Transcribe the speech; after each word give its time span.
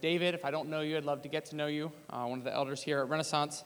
David. 0.00 0.34
If 0.34 0.44
I 0.44 0.50
don't 0.50 0.68
know 0.68 0.80
you, 0.80 0.96
I'd 0.96 1.04
love 1.04 1.22
to 1.22 1.28
get 1.28 1.44
to 1.46 1.56
know 1.56 1.66
you. 1.66 1.92
Uh, 2.08 2.24
one 2.24 2.38
of 2.38 2.44
the 2.44 2.54
elders 2.54 2.82
here 2.82 3.00
at 3.00 3.08
Renaissance. 3.08 3.64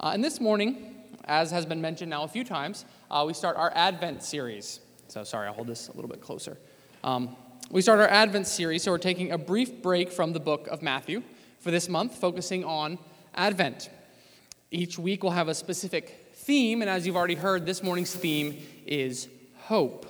Uh, 0.00 0.10
and 0.12 0.22
this 0.22 0.40
morning, 0.40 0.96
as 1.24 1.50
has 1.52 1.64
been 1.64 1.80
mentioned 1.80 2.10
now 2.10 2.24
a 2.24 2.28
few 2.28 2.44
times, 2.44 2.84
uh, 3.10 3.24
we 3.26 3.34
start 3.34 3.56
our 3.56 3.72
Advent 3.74 4.22
series. 4.22 4.80
So, 5.08 5.22
sorry, 5.22 5.46
I'll 5.46 5.54
hold 5.54 5.68
this 5.68 5.88
a 5.88 5.92
little 5.92 6.08
bit 6.10 6.20
closer. 6.20 6.58
Um, 7.04 7.36
we 7.70 7.82
start 7.82 8.00
our 8.00 8.08
Advent 8.08 8.46
series, 8.46 8.82
so 8.82 8.90
we're 8.90 8.98
taking 8.98 9.30
a 9.30 9.38
brief 9.38 9.80
break 9.80 10.10
from 10.10 10.32
the 10.32 10.40
book 10.40 10.66
of 10.68 10.82
Matthew 10.82 11.22
for 11.60 11.70
this 11.70 11.88
month, 11.88 12.16
focusing 12.16 12.64
on 12.64 12.98
Advent. 13.34 13.90
Each 14.70 14.98
week 14.98 15.22
we'll 15.22 15.32
have 15.32 15.48
a 15.48 15.54
specific 15.54 16.32
theme, 16.34 16.82
and 16.82 16.90
as 16.90 17.06
you've 17.06 17.16
already 17.16 17.36
heard, 17.36 17.64
this 17.64 17.82
morning's 17.82 18.14
theme 18.14 18.60
is 18.86 19.28
hope. 19.56 20.06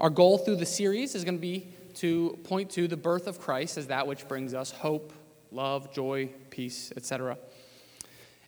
Our 0.00 0.10
goal 0.10 0.38
through 0.38 0.56
the 0.56 0.66
series 0.66 1.14
is 1.14 1.24
going 1.24 1.36
to 1.36 1.40
be 1.40 1.68
to 1.96 2.38
point 2.44 2.70
to 2.70 2.88
the 2.88 2.96
birth 2.96 3.26
of 3.26 3.40
Christ 3.40 3.76
as 3.76 3.88
that 3.88 4.06
which 4.06 4.28
brings 4.28 4.54
us 4.54 4.70
hope, 4.70 5.12
love, 5.50 5.92
joy, 5.92 6.30
peace, 6.50 6.92
etc. 6.96 7.38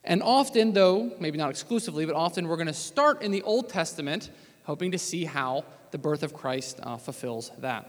And 0.04 0.22
often, 0.22 0.72
though, 0.72 1.12
maybe 1.18 1.38
not 1.38 1.50
exclusively, 1.50 2.06
but 2.06 2.14
often 2.14 2.48
we're 2.48 2.56
going 2.56 2.66
to 2.66 2.72
start 2.72 3.22
in 3.22 3.30
the 3.30 3.42
Old 3.42 3.68
Testament, 3.68 4.30
hoping 4.64 4.92
to 4.92 4.98
see 4.98 5.24
how 5.24 5.64
the 5.90 5.98
birth 5.98 6.22
of 6.22 6.34
Christ 6.34 6.80
uh, 6.82 6.96
fulfills 6.96 7.50
that. 7.58 7.88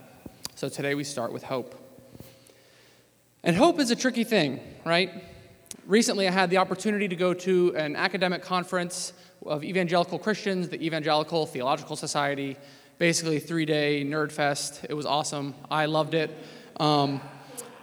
So 0.54 0.68
today 0.68 0.94
we 0.94 1.04
start 1.04 1.32
with 1.32 1.42
hope. 1.42 1.74
And 3.42 3.56
hope 3.56 3.80
is 3.80 3.90
a 3.90 3.96
tricky 3.96 4.24
thing, 4.24 4.60
right? 4.84 5.24
Recently, 5.86 6.28
I 6.28 6.30
had 6.30 6.50
the 6.50 6.58
opportunity 6.58 7.08
to 7.08 7.16
go 7.16 7.32
to 7.32 7.74
an 7.74 7.96
academic 7.96 8.42
conference 8.42 9.12
of 9.46 9.64
evangelical 9.64 10.18
Christians, 10.18 10.68
the 10.68 10.82
Evangelical 10.84 11.46
Theological 11.46 11.96
Society, 11.96 12.56
basically 13.00 13.40
three 13.40 13.64
day 13.64 14.04
nerd 14.04 14.30
fest. 14.30 14.84
It 14.86 14.92
was 14.92 15.06
awesome. 15.06 15.54
I 15.70 15.86
loved 15.86 16.12
it. 16.12 16.30
Um, 16.78 17.22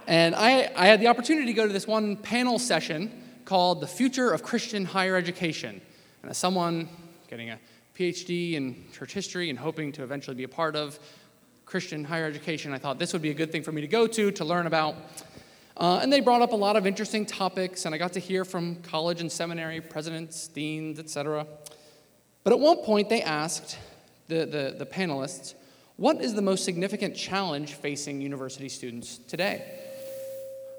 and 0.06 0.36
I, 0.36 0.72
I 0.76 0.86
had 0.86 1.00
the 1.00 1.08
opportunity 1.08 1.48
to 1.48 1.54
go 1.54 1.66
to 1.66 1.74
this 1.74 1.88
one 1.88 2.18
panel 2.18 2.60
session 2.60 3.24
called 3.44 3.82
The 3.82 3.88
Future 3.88 4.30
of 4.32 4.44
Christian 4.44 4.86
Higher 4.86 5.16
Education. 5.16 5.82
And 6.22 6.30
as 6.30 6.38
someone 6.38 6.88
getting 7.30 7.50
a 7.50 7.58
PhD 7.98 8.54
in 8.54 8.86
church 8.94 9.12
history 9.12 9.50
and 9.50 9.58
hoping 9.58 9.92
to 9.94 10.04
eventually 10.04 10.36
be 10.36 10.44
a 10.44 10.48
part 10.48 10.76
of 10.76 11.00
Christian 11.66 12.04
higher 12.04 12.28
education, 12.28 12.72
I 12.72 12.78
thought 12.78 13.00
this 13.00 13.12
would 13.12 13.24
be 13.24 13.32
a 13.32 13.34
good 13.34 13.52
thing 13.52 13.64
for 13.64 13.72
me 13.72 13.82
to 13.82 13.88
go 13.88 14.06
to 14.06 14.30
to 14.30 14.46
learn 14.46 14.68
about. 14.68 14.96
Uh, 15.78 16.00
and 16.00 16.14
they 16.14 16.20
brought 16.20 16.44
up 16.44 16.52
a 16.52 16.56
lot 16.56 16.76
of 16.76 16.86
interesting 16.86 17.26
topics, 17.26 17.86
and 17.86 17.96
I 17.96 17.98
got 17.98 18.14
to 18.14 18.20
hear 18.20 18.46
from 18.46 18.76
college 18.84 19.22
and 19.22 19.32
seminary 19.32 19.82
presidents, 19.82 20.48
deans, 20.48 21.00
etc. 21.00 21.48
But 22.44 22.54
at 22.54 22.60
one 22.60 22.78
point, 22.78 23.10
they 23.10 23.24
asked 23.24 23.80
the, 24.28 24.46
the, 24.46 24.76
the 24.78 24.86
panelists, 24.86 25.54
what 25.96 26.22
is 26.22 26.34
the 26.34 26.42
most 26.42 26.64
significant 26.64 27.16
challenge 27.16 27.74
facing 27.74 28.22
university 28.22 28.70
students 28.70 29.18
today? 29.18 29.64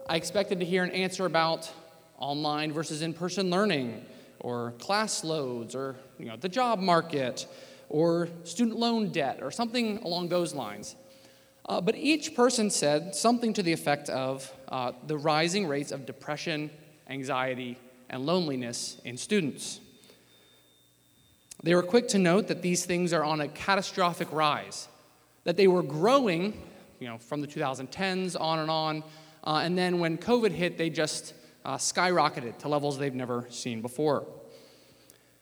I 0.08 0.16
expected 0.16 0.60
to 0.60 0.66
hear 0.66 0.84
an 0.84 0.90
answer 0.90 1.26
about 1.26 1.70
online 2.18 2.72
versus 2.72 3.02
in 3.02 3.12
person 3.12 3.50
learning, 3.50 4.04
or 4.40 4.72
class 4.78 5.24
loads, 5.24 5.74
or 5.74 5.96
you 6.18 6.26
know, 6.26 6.36
the 6.36 6.48
job 6.48 6.78
market, 6.78 7.46
or 7.88 8.28
student 8.44 8.78
loan 8.78 9.10
debt, 9.10 9.40
or 9.42 9.50
something 9.50 9.98
along 9.98 10.28
those 10.28 10.54
lines. 10.54 10.96
Uh, 11.68 11.80
but 11.80 11.94
each 11.96 12.34
person 12.34 12.70
said 12.70 13.14
something 13.14 13.52
to 13.52 13.62
the 13.62 13.72
effect 13.72 14.08
of 14.08 14.50
uh, 14.68 14.92
the 15.06 15.18
rising 15.18 15.66
rates 15.66 15.92
of 15.92 16.06
depression, 16.06 16.70
anxiety, 17.10 17.76
and 18.08 18.24
loneliness 18.24 19.00
in 19.04 19.16
students. 19.16 19.80
They 21.62 21.74
were 21.74 21.82
quick 21.82 22.08
to 22.08 22.18
note 22.18 22.48
that 22.48 22.62
these 22.62 22.84
things 22.84 23.12
are 23.12 23.24
on 23.24 23.40
a 23.40 23.48
catastrophic 23.48 24.32
rise, 24.32 24.88
that 25.44 25.56
they 25.56 25.66
were 25.66 25.82
growing, 25.82 26.60
you 27.00 27.08
know, 27.08 27.18
from 27.18 27.40
the 27.40 27.48
2010s 27.48 28.40
on 28.40 28.60
and 28.60 28.70
on, 28.70 29.02
uh, 29.44 29.60
and 29.62 29.76
then 29.76 29.98
when 29.98 30.18
COVID 30.18 30.52
hit, 30.52 30.78
they 30.78 30.90
just 30.90 31.34
uh, 31.64 31.76
skyrocketed 31.76 32.58
to 32.58 32.68
levels 32.68 32.98
they've 32.98 33.14
never 33.14 33.46
seen 33.50 33.80
before. 33.82 34.26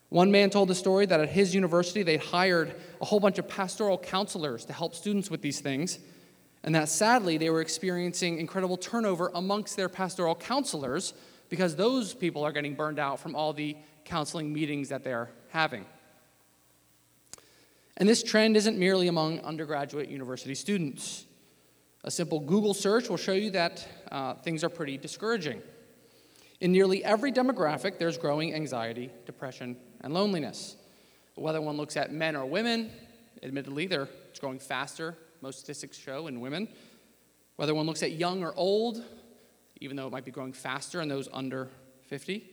One 0.09 0.31
man 0.31 0.51
told 0.51 0.69
the 0.69 0.75
story 0.75 1.05
that 1.07 1.21
at 1.21 1.29
his 1.29 1.55
university 1.55 2.03
they 2.03 2.17
hired 2.17 2.75
a 3.01 3.05
whole 3.05 3.21
bunch 3.21 3.39
of 3.39 3.49
pastoral 3.49 3.99
counselors 3.99 4.65
to 4.67 4.73
help 4.73 4.95
students 4.95 5.31
with 5.31 5.43
these 5.43 5.61
things, 5.61 5.99
and 6.63 6.75
that 6.75 6.89
sadly 6.89 7.37
they 7.37 7.51
were 7.51 7.61
experiencing 7.61 8.39
incredible 8.39 8.77
turnover 8.77 9.31
amongst 9.35 9.77
their 9.77 9.89
pastoral 9.89 10.35
counselors 10.35 11.13
because 11.49 11.77
those 11.77 12.15
people 12.15 12.45
are 12.45 12.53
getting 12.53 12.75
burned 12.75 12.99
out 12.99 13.21
from 13.21 13.35
all 13.35 13.53
the 13.53 13.77
counseling 14.05 14.53
meetings 14.53 14.89
that 14.89 15.05
they're 15.05 15.31
having. 15.51 15.85
And 17.97 18.09
this 18.09 18.23
trend 18.23 18.57
isn't 18.57 18.79
merely 18.79 19.09
among 19.09 19.41
undergraduate 19.41 20.09
university 20.09 20.55
students. 20.55 21.25
A 22.05 22.11
simple 22.11 22.41
Google 22.41 22.75
search 22.75 23.09
will 23.09 23.17
show 23.17 23.33
you 23.33 23.51
that 23.53 23.87
uh, 24.13 24.35
things 24.35 24.63
are 24.63 24.69
pretty 24.69 24.99
discouraging. 24.99 25.63
In 26.61 26.73
nearly 26.73 27.05
every 27.05 27.33
demographic, 27.33 27.99
there's 27.99 28.19
growing 28.19 28.55
anxiety, 28.55 29.11
depression, 29.25 29.77
and 30.03 30.15
loneliness. 30.15 30.77
Whether 31.35 31.61
one 31.61 31.77
looks 31.77 31.97
at 31.97 32.13
men 32.13 32.37
or 32.37 32.47
women, 32.47 32.91
admittedly, 33.43 33.87
they're 33.87 34.09
it's 34.31 34.41
growing 34.41 34.59
faster, 34.59 35.17
most 35.41 35.61
statistics 35.61 35.97
show, 35.97 36.27
in 36.27 36.41
women. 36.41 36.69
Whether 37.57 37.75
one 37.75 37.87
looks 37.87 38.03
at 38.03 38.13
young 38.13 38.43
or 38.43 38.53
old, 38.55 39.03
even 39.81 39.97
though 39.97 40.07
it 40.07 40.13
might 40.13 40.25
be 40.25 40.31
growing 40.31 40.53
faster 40.53 41.01
in 41.01 41.09
those 41.09 41.29
under 41.33 41.71
50, 42.09 42.47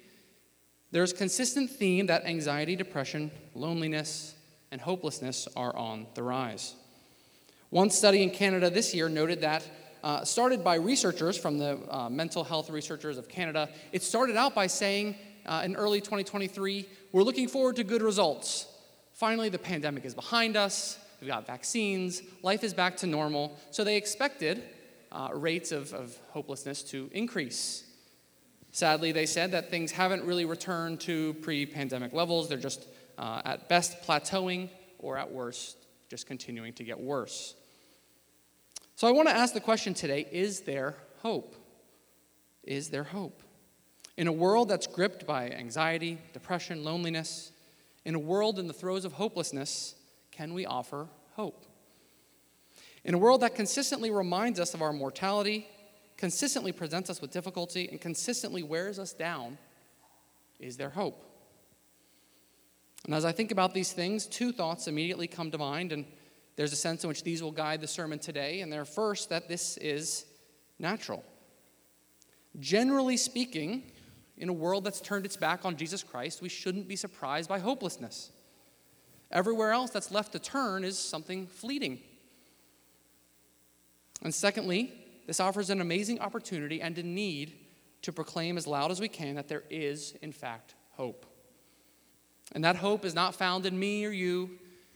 there's 0.91 1.11
consistent 1.11 1.69
theme 1.69 2.05
that 2.07 2.25
anxiety, 2.25 2.75
depression, 2.75 3.31
loneliness, 3.53 4.35
and 4.73 4.81
hopelessness 4.81 5.47
are 5.55 5.73
on 5.75 6.07
the 6.15 6.23
rise. 6.23 6.73
One 7.69 7.91
study 7.91 8.23
in 8.23 8.31
Canada 8.31 8.71
this 8.71 8.91
year 8.95 9.07
noted 9.07 9.41
that, 9.41 9.63
uh, 10.03 10.25
started 10.25 10.63
by 10.63 10.75
researchers 10.75 11.37
from 11.37 11.59
the 11.59 11.79
uh, 11.89 12.09
mental 12.09 12.43
health 12.43 12.71
researchers 12.71 13.19
of 13.19 13.29
Canada, 13.29 13.69
it 13.91 14.01
started 14.01 14.35
out 14.35 14.55
by 14.55 14.65
saying 14.65 15.15
uh, 15.45 15.61
in 15.63 15.75
early 15.75 16.01
2023, 16.01 16.87
we're 17.11 17.21
looking 17.21 17.47
forward 17.47 17.75
to 17.75 17.83
good 17.83 18.01
results. 18.01 18.65
Finally, 19.13 19.49
the 19.49 19.59
pandemic 19.59 20.05
is 20.05 20.15
behind 20.15 20.57
us, 20.57 20.97
we've 21.21 21.29
got 21.29 21.45
vaccines, 21.45 22.23
life 22.41 22.63
is 22.63 22.73
back 22.73 22.97
to 22.97 23.05
normal. 23.05 23.55
So 23.69 23.83
they 23.83 23.95
expected 23.95 24.63
uh, 25.11 25.29
rates 25.33 25.71
of, 25.71 25.93
of 25.93 26.17
hopelessness 26.31 26.81
to 26.85 27.11
increase. 27.13 27.83
Sadly, 28.71 29.11
they 29.11 29.27
said 29.27 29.51
that 29.51 29.69
things 29.69 29.91
haven't 29.91 30.23
really 30.23 30.45
returned 30.45 30.99
to 31.01 31.35
pre 31.35 31.67
pandemic 31.67 32.11
levels. 32.11 32.49
They're 32.49 32.57
just 32.57 32.87
uh, 33.17 33.41
at 33.45 33.69
best 33.69 34.01
plateauing, 34.03 34.69
or 34.99 35.17
at 35.17 35.31
worst, 35.31 35.77
just 36.09 36.25
continuing 36.25 36.73
to 36.73 36.83
get 36.83 36.99
worse. 36.99 37.55
So 38.95 39.07
I 39.07 39.11
want 39.11 39.27
to 39.27 39.35
ask 39.35 39.53
the 39.53 39.59
question 39.59 39.93
today 39.93 40.27
is 40.31 40.61
there 40.61 40.95
hope? 41.21 41.55
Is 42.63 42.89
there 42.89 43.03
hope? 43.03 43.41
In 44.15 44.27
a 44.27 44.31
world 44.31 44.69
that's 44.69 44.87
gripped 44.87 45.25
by 45.25 45.49
anxiety, 45.49 46.19
depression, 46.33 46.83
loneliness, 46.83 47.51
in 48.05 48.15
a 48.15 48.19
world 48.19 48.59
in 48.59 48.67
the 48.67 48.73
throes 48.73 49.05
of 49.05 49.13
hopelessness, 49.13 49.95
can 50.31 50.53
we 50.53 50.65
offer 50.65 51.07
hope? 51.35 51.65
In 53.03 53.13
a 53.13 53.17
world 53.17 53.41
that 53.41 53.55
consistently 53.55 54.11
reminds 54.11 54.59
us 54.59 54.73
of 54.73 54.81
our 54.81 54.93
mortality, 54.93 55.67
consistently 56.15 56.71
presents 56.71 57.09
us 57.09 57.21
with 57.21 57.31
difficulty, 57.31 57.89
and 57.89 57.99
consistently 57.99 58.63
wears 58.63 58.99
us 58.99 59.13
down, 59.13 59.57
is 60.59 60.77
there 60.77 60.89
hope? 60.89 61.32
And 63.05 63.13
as 63.13 63.25
I 63.25 63.31
think 63.31 63.51
about 63.51 63.73
these 63.73 63.91
things, 63.91 64.25
two 64.27 64.51
thoughts 64.51 64.87
immediately 64.87 65.27
come 65.27 65.51
to 65.51 65.57
mind, 65.57 65.91
and 65.91 66.05
there's 66.55 66.71
a 66.71 66.77
sense 66.77 67.03
in 67.03 67.07
which 67.07 67.23
these 67.23 67.43
will 67.43 67.51
guide 67.51 67.81
the 67.81 67.87
sermon 67.87 68.19
today. 68.19 68.61
And 68.61 68.71
they're 68.71 68.85
first, 68.85 69.29
that 69.29 69.47
this 69.49 69.77
is 69.77 70.25
natural. 70.79 71.23
Generally 72.59 73.17
speaking, 73.17 73.91
in 74.37 74.49
a 74.49 74.53
world 74.53 74.83
that's 74.83 75.01
turned 75.01 75.25
its 75.25 75.35
back 75.35 75.65
on 75.65 75.75
Jesus 75.75 76.03
Christ, 76.03 76.41
we 76.41 76.49
shouldn't 76.49 76.87
be 76.87 76.95
surprised 76.95 77.49
by 77.49 77.59
hopelessness. 77.59 78.31
Everywhere 79.31 79.71
else 79.71 79.89
that's 79.89 80.11
left 80.11 80.31
to 80.33 80.39
turn 80.39 80.83
is 80.83 80.97
something 80.97 81.47
fleeting. 81.47 81.99
And 84.21 84.33
secondly, 84.33 84.93
this 85.27 85.39
offers 85.39 85.69
an 85.69 85.81
amazing 85.81 86.19
opportunity 86.19 86.81
and 86.81 86.97
a 86.97 87.03
need 87.03 87.53
to 88.03 88.11
proclaim 88.11 88.57
as 88.57 88.67
loud 88.67 88.91
as 88.91 88.99
we 88.99 89.07
can 89.07 89.35
that 89.35 89.47
there 89.47 89.63
is, 89.69 90.13
in 90.21 90.31
fact, 90.31 90.75
hope. 90.91 91.32
And 92.53 92.63
that 92.63 92.75
hope 92.75 93.03
is 93.03 93.15
not 93.15 93.35
found 93.35 93.65
in 93.65 93.77
me 93.77 94.05
or 94.05 94.11
you. 94.11 94.51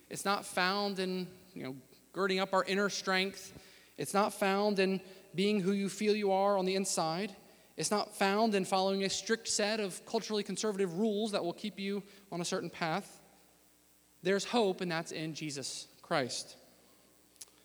It's 0.10 0.26
not 0.26 0.46
found 0.46 1.00
in, 1.00 1.28
you 1.54 1.64
know, 1.64 1.76
girding 2.14 2.40
up 2.40 2.54
our 2.54 2.64
inner 2.64 2.90
strength. 2.90 3.54
It's 3.98 4.14
not 4.14 4.34
found 4.34 4.80
in 4.80 5.02
being 5.36 5.60
who 5.60 5.72
you 5.72 5.90
feel 5.90 6.16
you 6.16 6.32
are 6.32 6.58
on 6.58 6.66
the 6.66 6.76
inside. 6.76 7.36
It's 7.76 7.92
not 7.92 8.16
found 8.16 8.56
in 8.56 8.66
following 8.66 9.04
a 9.04 9.10
strict 9.10 9.48
set 9.48 9.80
of 9.80 10.04
culturally 10.06 10.44
conservative 10.44 10.98
rules 10.98 11.32
that 11.32 11.44
will 11.44 11.54
keep 11.54 11.80
you 11.80 12.04
on 12.32 12.42
a 12.42 12.46
certain 12.46 12.70
path. 12.70 13.22
There's 14.24 14.46
hope, 14.46 14.82
and 14.82 14.92
that's 14.92 15.12
in 15.12 15.36
Jesus 15.36 15.88
Christ. 16.02 16.56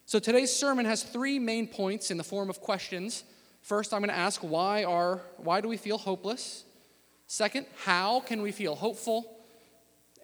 So 0.05 0.19
today's 0.19 0.55
sermon 0.55 0.85
has 0.85 1.03
three 1.03 1.39
main 1.39 1.67
points 1.67 2.11
in 2.11 2.19
the 2.19 2.25
form 2.25 2.51
of 2.51 2.61
questions. 2.61 3.25
First, 3.63 3.95
I'm 3.95 4.01
going 4.01 4.11
to 4.11 4.17
ask 4.17 4.41
why 4.43 4.85
are 4.85 5.23
why 5.39 5.61
do 5.61 5.69
we 5.69 5.77
feel 5.77 5.97
hopeless? 5.97 6.65
Second, 7.27 7.67
how 7.85 8.21
can 8.21 8.43
we 8.43 8.53
feel 8.53 8.75
hopeful? 8.75 9.39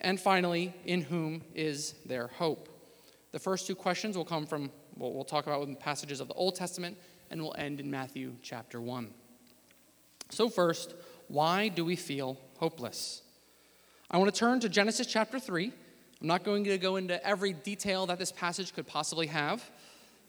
And 0.01 0.21
finally, 0.21 0.75
in 0.85 1.03
whom 1.03 1.43
is 1.55 1.95
there 2.07 2.29
hope? 2.29 2.69
The 3.33 3.39
first 3.39 3.67
two 3.67 3.75
questions 3.75 4.17
will 4.17 4.25
come 4.25 4.47
from 4.47 4.71
what 4.95 5.15
we'll 5.15 5.25
talk 5.25 5.47
about 5.47 5.63
in 5.63 5.71
the 5.71 5.81
passages 5.81 6.21
of 6.21 6.29
the 6.29 6.35
Old 6.35 6.55
Testament, 6.55 6.97
and 7.31 7.43
we'll 7.43 7.55
end 7.59 7.81
in 7.81 7.91
Matthew 7.91 8.35
chapter 8.43 8.81
1. 8.81 9.11
So, 10.31 10.49
first, 10.49 10.95
why 11.29 11.69
do 11.69 11.85
we 11.85 11.97
feel 11.97 12.39
hopeless? 12.59 13.23
I 14.11 14.19
want 14.19 14.33
to 14.33 14.39
turn 14.39 14.61
to 14.61 14.69
Genesis 14.69 15.07
chapter 15.07 15.39
3. 15.39 15.73
I'm 16.21 16.27
not 16.27 16.43
going 16.43 16.65
to 16.65 16.79
go 16.79 16.97
into 16.97 17.25
every 17.27 17.53
detail 17.53 18.07
that 18.07 18.19
this 18.19 18.33
passage 18.33 18.75
could 18.75 18.87
possibly 18.87 19.27
have. 19.27 19.69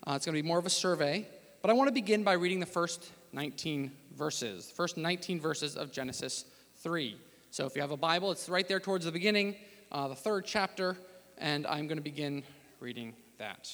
Uh, 0.05 0.13
it's 0.15 0.25
going 0.25 0.35
to 0.35 0.41
be 0.41 0.47
more 0.47 0.59
of 0.59 0.65
a 0.65 0.69
survey. 0.69 1.27
But 1.61 1.71
I 1.71 1.73
want 1.73 1.87
to 1.87 1.93
begin 1.93 2.23
by 2.23 2.33
reading 2.33 2.59
the 2.59 2.65
first 2.65 3.11
19 3.33 3.91
verses, 4.15 4.67
the 4.67 4.75
first 4.75 4.97
19 4.97 5.39
verses 5.39 5.75
of 5.75 5.91
Genesis 5.91 6.45
3. 6.77 7.17
So 7.51 7.65
if 7.65 7.75
you 7.75 7.81
have 7.81 7.91
a 7.91 7.97
Bible, 7.97 8.31
it's 8.31 8.47
right 8.47 8.67
there 8.67 8.79
towards 8.79 9.05
the 9.05 9.11
beginning, 9.11 9.55
uh, 9.91 10.07
the 10.07 10.15
third 10.15 10.45
chapter, 10.45 10.95
and 11.37 11.65
I'm 11.65 11.87
going 11.87 11.97
to 11.97 12.03
begin 12.03 12.43
reading 12.79 13.15
that 13.39 13.71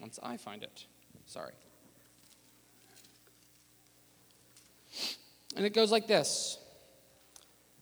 once 0.00 0.18
I 0.22 0.36
find 0.36 0.62
it. 0.62 0.86
Sorry. 1.26 1.52
And 5.56 5.64
it 5.64 5.74
goes 5.74 5.90
like 5.90 6.06
this 6.06 6.58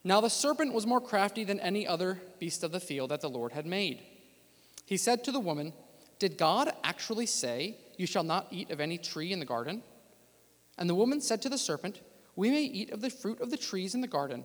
Now 0.02 0.22
the 0.22 0.30
serpent 0.30 0.72
was 0.72 0.86
more 0.86 1.00
crafty 1.00 1.44
than 1.44 1.60
any 1.60 1.86
other 1.86 2.20
beast 2.38 2.64
of 2.64 2.72
the 2.72 2.80
field 2.80 3.10
that 3.10 3.20
the 3.20 3.28
Lord 3.28 3.52
had 3.52 3.66
made. 3.66 4.02
He 4.86 4.96
said 4.96 5.24
to 5.24 5.32
the 5.32 5.40
woman, 5.40 5.74
Did 6.18 6.38
God 6.38 6.72
actually 6.82 7.26
say, 7.26 7.76
You 7.98 8.06
shall 8.06 8.24
not 8.24 8.46
eat 8.50 8.70
of 8.70 8.80
any 8.80 8.96
tree 8.96 9.32
in 9.32 9.40
the 9.40 9.46
garden? 9.46 9.82
And 10.78 10.88
the 10.88 10.94
woman 10.94 11.20
said 11.20 11.42
to 11.42 11.50
the 11.50 11.58
serpent, 11.58 12.00
We 12.34 12.50
may 12.50 12.62
eat 12.62 12.90
of 12.90 13.02
the 13.02 13.10
fruit 13.10 13.40
of 13.42 13.50
the 13.50 13.56
trees 13.58 13.94
in 13.94 14.00
the 14.00 14.08
garden. 14.08 14.44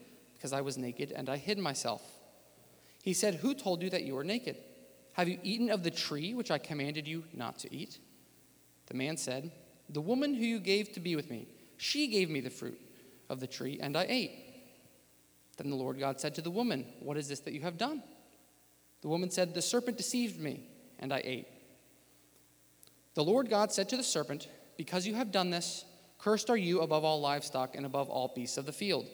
because 0.41 0.53
I 0.53 0.61
was 0.61 0.75
naked 0.75 1.11
and 1.11 1.29
I 1.29 1.37
hid 1.37 1.59
myself. 1.59 2.01
He 3.03 3.13
said, 3.13 3.35
Who 3.35 3.53
told 3.53 3.83
you 3.83 3.91
that 3.91 4.05
you 4.05 4.15
were 4.15 4.23
naked? 4.23 4.57
Have 5.13 5.29
you 5.29 5.37
eaten 5.43 5.69
of 5.69 5.83
the 5.83 5.91
tree 5.91 6.33
which 6.33 6.49
I 6.49 6.57
commanded 6.57 7.07
you 7.07 7.25
not 7.31 7.59
to 7.59 7.71
eat? 7.71 7.99
The 8.87 8.95
man 8.95 9.17
said, 9.17 9.51
The 9.89 10.01
woman 10.01 10.33
who 10.33 10.43
you 10.43 10.59
gave 10.59 10.93
to 10.93 10.99
be 10.99 11.15
with 11.15 11.29
me, 11.29 11.47
she 11.77 12.07
gave 12.07 12.31
me 12.31 12.39
the 12.39 12.49
fruit 12.49 12.81
of 13.29 13.39
the 13.39 13.45
tree, 13.45 13.77
and 13.79 13.95
I 13.95 14.07
ate. 14.09 14.31
Then 15.57 15.69
the 15.69 15.75
Lord 15.75 15.99
God 15.99 16.19
said 16.19 16.33
to 16.35 16.41
the 16.41 16.49
woman, 16.49 16.87
What 17.01 17.17
is 17.17 17.27
this 17.27 17.41
that 17.41 17.53
you 17.53 17.61
have 17.61 17.77
done? 17.77 18.01
The 19.03 19.09
woman 19.09 19.29
said, 19.29 19.53
The 19.53 19.61
serpent 19.61 19.97
deceived 19.97 20.39
me, 20.39 20.63
and 20.97 21.13
I 21.13 21.21
ate. 21.23 21.47
The 23.13 23.23
Lord 23.23 23.47
God 23.47 23.71
said 23.71 23.89
to 23.89 23.97
the 23.97 24.01
serpent, 24.01 24.47
Because 24.75 25.05
you 25.05 25.13
have 25.13 25.31
done 25.31 25.51
this, 25.51 25.85
cursed 26.17 26.49
are 26.49 26.57
you 26.57 26.81
above 26.81 27.03
all 27.03 27.21
livestock 27.21 27.75
and 27.75 27.85
above 27.85 28.09
all 28.09 28.33
beasts 28.35 28.57
of 28.57 28.65
the 28.65 28.73
field. 28.73 29.05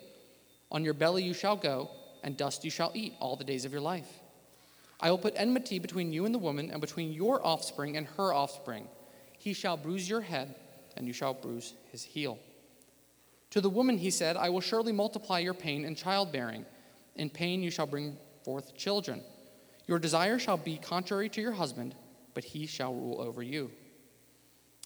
On 0.72 0.84
your 0.84 0.94
belly 0.94 1.24
you 1.24 1.34
shall 1.34 1.56
go, 1.56 1.90
and 2.24 2.36
dust 2.36 2.66
you 2.66 2.72
shall 2.72 2.92
eat 2.94 3.14
all 3.20 3.36
the 3.36 3.44
days 3.44 3.66
of 3.66 3.72
your 3.72 3.82
life. 3.82 4.20
I 5.00 5.12
will 5.12 5.18
put 5.18 5.34
enmity 5.38 5.80
between 5.80 6.12
you 6.12 6.26
and 6.26 6.34
the 6.34 6.40
woman, 6.40 6.72
and 6.72 6.82
between 6.82 7.14
your 7.14 7.46
offspring 7.46 7.98
and 7.98 8.08
her 8.18 8.34
offspring. 8.34 8.88
He 9.38 9.54
shall 9.54 9.78
bruise 9.78 10.10
your 10.10 10.22
head, 10.22 10.56
and 10.96 11.08
you 11.08 11.14
shall 11.14 11.34
bruise 11.34 11.74
his 11.92 12.04
heel. 12.04 12.40
To 13.52 13.62
the 13.62 13.70
woman 13.70 13.98
he 13.98 14.10
said, 14.10 14.36
I 14.36 14.50
will 14.50 14.62
surely 14.62 14.92
multiply 14.92 15.40
your 15.40 15.54
pain 15.54 15.86
in 15.86 15.96
childbearing. 15.96 16.66
In 17.16 17.30
pain 17.30 17.62
you 17.64 17.72
shall 17.72 17.88
bring 17.88 18.18
forth 18.44 18.76
children. 18.76 19.22
Your 19.88 20.00
desire 20.00 20.38
shall 20.38 20.58
be 20.58 20.78
contrary 20.78 21.30
to 21.30 21.42
your 21.42 21.54
husband, 21.54 21.96
but 22.34 22.44
he 22.44 22.66
shall 22.66 22.94
rule 22.94 23.22
over 23.22 23.42
you. 23.42 23.72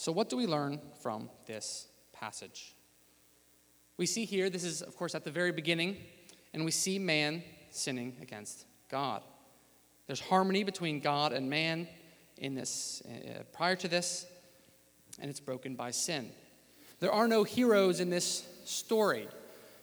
So, 0.00 0.12
what 0.12 0.28
do 0.28 0.36
we 0.36 0.46
learn 0.46 0.80
from 1.02 1.28
this 1.46 1.88
passage? 2.12 2.76
We 3.96 4.06
see 4.06 4.26
here, 4.26 4.48
this 4.48 4.62
is, 4.62 4.80
of 4.80 4.96
course, 4.96 5.16
at 5.16 5.24
the 5.24 5.30
very 5.32 5.50
beginning, 5.50 5.96
and 6.54 6.64
we 6.64 6.70
see 6.70 7.00
man 7.00 7.42
sinning 7.72 8.16
against 8.22 8.64
God. 8.88 9.24
There's 10.06 10.20
harmony 10.20 10.62
between 10.62 11.00
God 11.00 11.32
and 11.32 11.50
man 11.50 11.88
in 12.36 12.54
this, 12.54 13.02
uh, 13.06 13.42
prior 13.52 13.74
to 13.74 13.88
this, 13.88 14.26
and 15.18 15.28
it's 15.28 15.40
broken 15.40 15.74
by 15.74 15.90
sin. 15.90 16.30
There 17.00 17.10
are 17.10 17.26
no 17.26 17.42
heroes 17.42 17.98
in 17.98 18.08
this 18.08 18.46
story. 18.64 19.26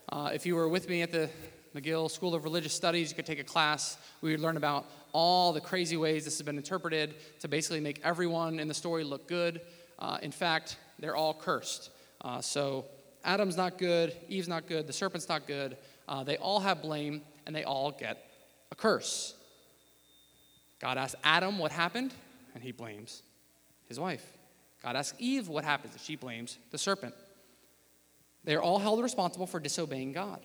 Uh, 0.08 0.30
if 0.34 0.46
you 0.46 0.56
were 0.56 0.70
with 0.70 0.88
me 0.88 1.02
at 1.02 1.12
the 1.12 1.30
McGill 1.76 2.10
School 2.10 2.34
of 2.34 2.46
Religious 2.46 2.74
Studies, 2.74 3.10
you 3.10 3.18
could 3.18 3.26
take 3.26 3.40
a 3.40 3.44
class. 3.44 3.98
We 4.22 4.32
would 4.32 4.40
learn 4.40 4.56
about 4.56 4.86
all 5.12 5.52
the 5.52 5.60
crazy 5.60 5.98
ways 5.98 6.24
this 6.24 6.38
has 6.38 6.46
been 6.46 6.56
interpreted 6.56 7.16
to 7.42 7.50
basically 7.50 7.82
make 7.82 8.00
everyone 8.02 8.62
in 8.62 8.70
the 8.70 8.74
story 8.74 9.04
look 9.04 9.28
good. 9.28 9.60
Uh, 10.00 10.18
in 10.22 10.32
fact, 10.32 10.78
they're 11.00 11.16
all 11.16 11.34
cursed. 11.34 11.90
Uh, 12.22 12.42
so 12.42 12.86
Adam's 13.24 13.58
not 13.58 13.78
good, 13.78 14.16
Eve's 14.28 14.48
not 14.48 14.68
good, 14.68 14.88
the 14.88 14.94
serpent's 14.94 15.30
not 15.30 15.48
good. 15.48 15.78
Uh, 16.08 16.24
they 16.24 16.38
all 16.38 16.60
have 16.60 16.82
blame, 16.82 17.22
and 17.46 17.56
they 17.56 17.64
all 17.64 17.92
get 17.92 18.18
a 18.72 18.76
curse. 18.76 19.36
God 20.80 20.98
asks 20.98 21.16
Adam 21.24 21.58
what 21.58 21.72
happened, 21.72 22.14
and 22.54 22.64
he 22.64 22.72
blames 22.72 23.24
his 23.88 24.00
wife. 24.00 24.26
God 24.84 24.96
asks 24.96 25.18
Eve 25.20 25.48
what 25.48 25.64
happens, 25.64 25.94
and 25.94 26.02
she 26.02 26.16
blames 26.16 26.58
the 26.72 26.78
serpent. 26.78 27.16
They 28.44 28.56
are 28.56 28.62
all 28.62 28.78
held 28.78 29.02
responsible 29.02 29.48
for 29.48 29.60
disobeying 29.60 30.12
God. 30.12 30.40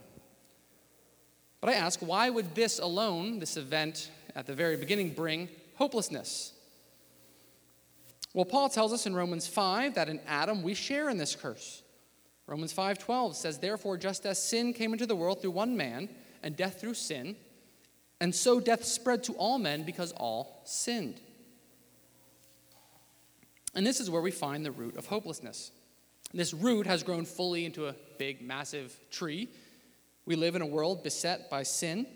But 1.61 1.71
I 1.71 1.75
ask, 1.75 2.01
why 2.01 2.31
would 2.31 2.55
this 2.55 2.79
alone, 2.79 3.39
this 3.39 3.59
event 3.59 4.11
at 4.35 4.47
the 4.47 4.55
very 4.55 4.77
beginning, 4.77 5.11
bring 5.11 5.51
hopelessness? 5.75 6.55
Well, 8.33 8.45
Paul 8.45 8.69
tells 8.69 8.93
us 8.93 9.07
in 9.07 9.15
Romans 9.15 9.47
5 9.47 9.95
that 9.95 10.09
in 10.09 10.21
Adam 10.27 10.63
we 10.63 10.75
share 10.75 11.09
in 11.09 11.19
this 11.19 11.35
curse. 11.35 11.83
Romans 12.47 12.73
5:12 12.73 13.37
says, 13.37 13.59
"Therefore 13.59 13.97
just 13.97 14.27
as 14.27 14.43
sin 14.43 14.73
came 14.73 14.93
into 14.93 15.07
the 15.07 15.17
world 15.17 15.41
through 15.41 15.53
one 15.53 15.77
man, 15.77 16.09
and 16.43 16.57
death 16.57 16.81
through 16.81 16.95
sin, 16.95 17.37
and 18.21 18.35
so 18.35 18.59
death 18.61 18.85
spread 18.85 19.23
to 19.25 19.35
all 19.35 19.59
men 19.59 19.85
because 19.85 20.13
all 20.13 20.63
sinned." 20.65 21.21
And 23.75 23.87
this 23.87 24.01
is 24.01 24.11
where 24.11 24.23
we 24.23 24.33
find 24.33 24.65
the 24.65 24.73
root 24.73 24.97
of 24.97 25.07
hopelessness. 25.07 25.71
This 26.33 26.53
root 26.53 26.87
has 26.87 27.03
grown 27.05 27.25
fully 27.25 27.65
into 27.65 27.87
a 27.87 27.95
big, 28.19 28.43
massive 28.43 28.99
tree, 29.11 29.49
We 30.27 30.37
live 30.37 30.55
in 30.55 30.63
a 30.63 30.67
world 30.67 31.03
beset 31.03 31.51
by 31.51 31.65
sin. 31.65 32.07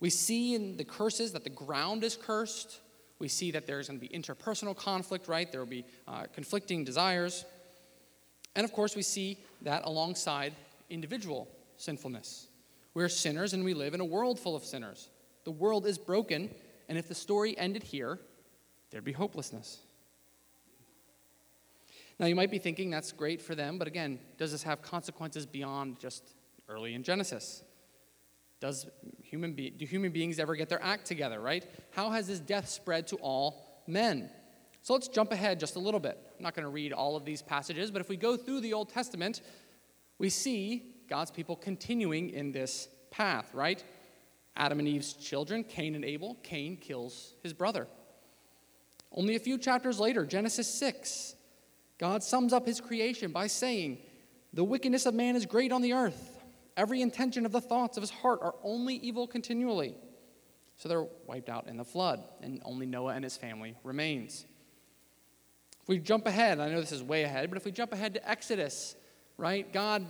We 0.00 0.10
see 0.10 0.54
in 0.54 0.76
the 0.76 0.84
curses 0.84 1.32
that 1.32 1.44
the 1.44 1.50
ground 1.50 2.04
is 2.04 2.16
cursed. 2.16 2.78
We 3.18 3.28
see 3.28 3.50
that 3.50 3.66
there's 3.66 3.88
going 3.88 4.00
to 4.00 4.06
be 4.06 4.16
interpersonal 4.16 4.76
conflict, 4.76 5.28
right? 5.28 5.50
There 5.50 5.60
will 5.60 5.66
be 5.66 5.84
uh, 6.06 6.26
conflicting 6.32 6.84
desires. 6.84 7.44
And 8.54 8.64
of 8.64 8.72
course, 8.72 8.94
we 8.94 9.02
see 9.02 9.38
that 9.62 9.84
alongside 9.84 10.54
individual 10.90 11.48
sinfulness. 11.76 12.48
We're 12.94 13.08
sinners 13.08 13.52
and 13.52 13.64
we 13.64 13.74
live 13.74 13.94
in 13.94 14.00
a 14.00 14.04
world 14.04 14.38
full 14.38 14.56
of 14.56 14.64
sinners. 14.64 15.08
The 15.44 15.50
world 15.50 15.86
is 15.86 15.98
broken, 15.98 16.50
and 16.88 16.98
if 16.98 17.08
the 17.08 17.14
story 17.14 17.56
ended 17.56 17.82
here, 17.82 18.18
there'd 18.90 19.04
be 19.04 19.12
hopelessness. 19.12 19.78
Now, 22.18 22.26
you 22.26 22.34
might 22.34 22.50
be 22.50 22.58
thinking 22.58 22.90
that's 22.90 23.12
great 23.12 23.40
for 23.40 23.54
them, 23.54 23.78
but 23.78 23.86
again, 23.86 24.18
does 24.36 24.50
this 24.50 24.64
have 24.64 24.82
consequences 24.82 25.46
beyond 25.46 26.00
just 26.00 26.24
early 26.68 26.94
in 26.94 27.04
Genesis? 27.04 27.62
Does 28.60 28.86
human 29.22 29.52
be- 29.52 29.70
do 29.70 29.84
human 29.84 30.10
beings 30.10 30.38
ever 30.38 30.56
get 30.56 30.68
their 30.68 30.82
act 30.82 31.06
together, 31.06 31.40
right? 31.40 31.64
How 31.90 32.10
has 32.10 32.26
this 32.26 32.40
death 32.40 32.68
spread 32.68 33.06
to 33.08 33.16
all 33.16 33.82
men? 33.86 34.30
So 34.82 34.94
let's 34.94 35.08
jump 35.08 35.32
ahead 35.32 35.60
just 35.60 35.76
a 35.76 35.78
little 35.78 36.00
bit. 36.00 36.18
I'm 36.36 36.42
not 36.42 36.54
going 36.54 36.64
to 36.64 36.70
read 36.70 36.92
all 36.92 37.14
of 37.16 37.24
these 37.24 37.42
passages, 37.42 37.90
but 37.90 38.00
if 38.00 38.08
we 38.08 38.16
go 38.16 38.36
through 38.36 38.60
the 38.60 38.72
Old 38.72 38.88
Testament, 38.88 39.42
we 40.18 40.28
see 40.28 40.94
God's 41.08 41.30
people 41.30 41.56
continuing 41.56 42.30
in 42.30 42.52
this 42.52 42.88
path, 43.10 43.50
right? 43.54 43.82
Adam 44.56 44.78
and 44.80 44.88
Eve's 44.88 45.12
children, 45.12 45.62
Cain 45.62 45.94
and 45.94 46.04
Abel, 46.04 46.36
Cain 46.42 46.76
kills 46.76 47.34
his 47.42 47.52
brother. 47.52 47.86
Only 49.12 49.36
a 49.36 49.40
few 49.40 49.56
chapters 49.56 50.00
later, 50.00 50.26
Genesis 50.26 50.72
6, 50.74 51.34
God 51.98 52.22
sums 52.22 52.52
up 52.52 52.66
his 52.66 52.80
creation 52.80 53.30
by 53.30 53.46
saying, 53.46 53.98
The 54.52 54.64
wickedness 54.64 55.06
of 55.06 55.14
man 55.14 55.36
is 55.36 55.46
great 55.46 55.72
on 55.72 55.82
the 55.82 55.92
earth. 55.92 56.37
Every 56.78 57.02
intention 57.02 57.44
of 57.44 57.50
the 57.50 57.60
thoughts 57.60 57.96
of 57.96 58.02
his 58.04 58.10
heart 58.10 58.38
are 58.40 58.54
only 58.62 58.94
evil 58.94 59.26
continually. 59.26 59.96
So 60.76 60.88
they're 60.88 61.08
wiped 61.26 61.48
out 61.48 61.66
in 61.66 61.76
the 61.76 61.84
flood, 61.84 62.22
and 62.40 62.62
only 62.64 62.86
Noah 62.86 63.14
and 63.14 63.24
his 63.24 63.36
family 63.36 63.74
remains. 63.82 64.46
If 65.82 65.88
we 65.88 65.98
jump 65.98 66.28
ahead, 66.28 66.60
I 66.60 66.68
know 66.68 66.80
this 66.80 66.92
is 66.92 67.02
way 67.02 67.24
ahead, 67.24 67.50
but 67.50 67.56
if 67.56 67.64
we 67.64 67.72
jump 67.72 67.92
ahead 67.92 68.14
to 68.14 68.30
Exodus, 68.30 68.94
right? 69.36 69.70
God 69.72 70.06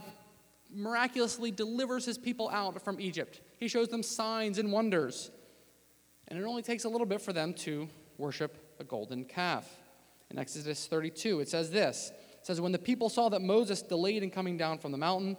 miraculously 0.71 1.51
delivers 1.51 2.05
his 2.05 2.19
people 2.19 2.51
out 2.51 2.85
from 2.85 3.01
Egypt. 3.01 3.41
He 3.57 3.67
shows 3.67 3.89
them 3.89 4.03
signs 4.03 4.59
and 4.59 4.71
wonders. 4.71 5.31
And 6.29 6.39
it 6.39 6.45
only 6.45 6.61
takes 6.61 6.85
a 6.85 6.91
little 6.91 7.07
bit 7.07 7.23
for 7.23 7.33
them 7.33 7.55
to 7.55 7.89
worship 8.19 8.59
a 8.79 8.85
golden 8.85 9.25
calf. 9.25 9.67
In 10.31 10.39
Exodus 10.39 10.87
32, 10.87 11.41
it 11.41 11.49
says 11.49 11.71
this 11.71 12.13
It 12.41 12.47
says, 12.47 12.61
When 12.61 12.73
the 12.73 12.79
people 12.79 13.09
saw 13.09 13.31
that 13.31 13.41
Moses 13.41 13.81
delayed 13.81 14.23
in 14.23 14.31
coming 14.31 14.59
down 14.59 14.77
from 14.77 14.93
the 14.93 14.99
mountain, 14.99 15.39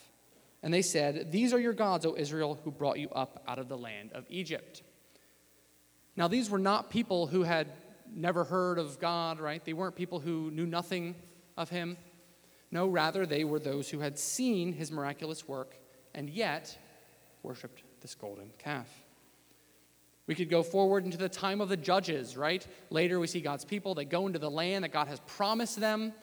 And 0.63 0.73
they 0.73 0.81
said, 0.81 1.31
These 1.31 1.53
are 1.53 1.59
your 1.59 1.73
gods, 1.73 2.05
O 2.05 2.15
Israel, 2.15 2.59
who 2.63 2.71
brought 2.71 2.99
you 2.99 3.09
up 3.09 3.43
out 3.47 3.59
of 3.59 3.67
the 3.67 3.77
land 3.77 4.11
of 4.13 4.25
Egypt. 4.29 4.83
Now, 6.15 6.27
these 6.27 6.49
were 6.49 6.59
not 6.59 6.89
people 6.89 7.27
who 7.27 7.43
had 7.43 7.67
never 8.13 8.43
heard 8.43 8.77
of 8.77 8.99
God, 8.99 9.39
right? 9.39 9.63
They 9.63 9.73
weren't 9.73 9.95
people 9.95 10.19
who 10.19 10.51
knew 10.51 10.65
nothing 10.65 11.15
of 11.57 11.69
Him. 11.69 11.97
No, 12.69 12.87
rather, 12.87 13.25
they 13.25 13.43
were 13.43 13.59
those 13.59 13.89
who 13.89 13.99
had 13.99 14.19
seen 14.19 14.73
His 14.73 14.91
miraculous 14.91 15.47
work 15.47 15.75
and 16.13 16.29
yet 16.29 16.77
worshiped 17.43 17.83
this 18.01 18.15
golden 18.15 18.51
calf. 18.57 18.87
We 20.27 20.35
could 20.35 20.49
go 20.49 20.63
forward 20.63 21.05
into 21.05 21.17
the 21.17 21.29
time 21.29 21.61
of 21.61 21.69
the 21.69 21.77
judges, 21.77 22.37
right? 22.37 22.65
Later, 22.89 23.19
we 23.19 23.27
see 23.27 23.41
God's 23.41 23.65
people. 23.65 23.95
They 23.95 24.05
go 24.05 24.27
into 24.27 24.39
the 24.39 24.51
land 24.51 24.83
that 24.83 24.93
God 24.93 25.07
has 25.07 25.19
promised 25.21 25.79
them, 25.79 26.13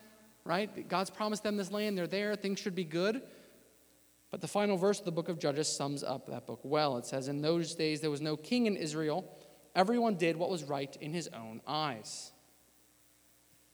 right? 0.45 0.88
God's 0.88 1.11
promised 1.11 1.42
them 1.42 1.57
this 1.57 1.71
land. 1.71 1.99
They're 1.99 2.07
there. 2.07 2.35
Things 2.37 2.61
should 2.61 2.75
be 2.75 2.85
good. 2.85 3.23
But 4.31 4.41
the 4.41 4.49
final 4.49 4.77
verse 4.77 4.99
of 4.99 5.05
the 5.05 5.13
book 5.13 5.29
of 5.29 5.39
Judges 5.39 5.69
sums 5.69 6.05
up 6.05 6.27
that 6.27 6.47
book 6.47 6.61
well. 6.63 6.99
It 6.99 7.07
says, 7.07 7.29
In 7.29 7.41
those 7.41 7.75
days 7.75 8.01
there 8.01 8.11
was 8.11 8.21
no 8.21 8.37
king 8.37 8.67
in 8.67 8.77
Israel. 8.77 9.33
Everyone 9.75 10.17
did 10.17 10.37
what 10.37 10.51
was 10.51 10.65
right 10.65 10.95
in 11.01 11.13
his 11.13 11.29
own 11.29 11.61
eyes. 11.67 12.33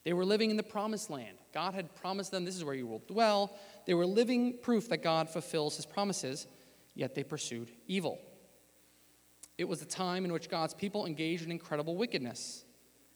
They 0.05 0.13
were 0.13 0.25
living 0.25 0.51
in 0.51 0.57
the 0.57 0.63
promised 0.63 1.11
land. 1.11 1.39
God 1.53 1.75
had 1.75 1.95
promised 1.95 2.31
them, 2.31 2.45
This 2.45 2.57
is 2.57 2.65
where 2.65 2.75
you 2.75 2.87
will 2.87 3.03
dwell. 3.07 3.57
They 3.87 3.95
were 3.95 4.07
living 4.07 4.59
proof 4.63 4.89
that 4.91 5.03
God 5.03 5.29
fulfills 5.29 5.77
his 5.77 5.87
promises, 5.87 6.47
yet 6.95 7.15
they 7.15 7.25
pursued 7.25 7.71
evil. 7.87 8.21
It 9.57 9.65
was 9.65 9.83
a 9.83 9.87
time 9.87 10.25
in 10.25 10.33
which 10.33 10.49
God's 10.49 10.75
people 10.75 11.07
engaged 11.07 11.45
in 11.45 11.51
incredible 11.51 11.97
wickedness. 11.97 12.65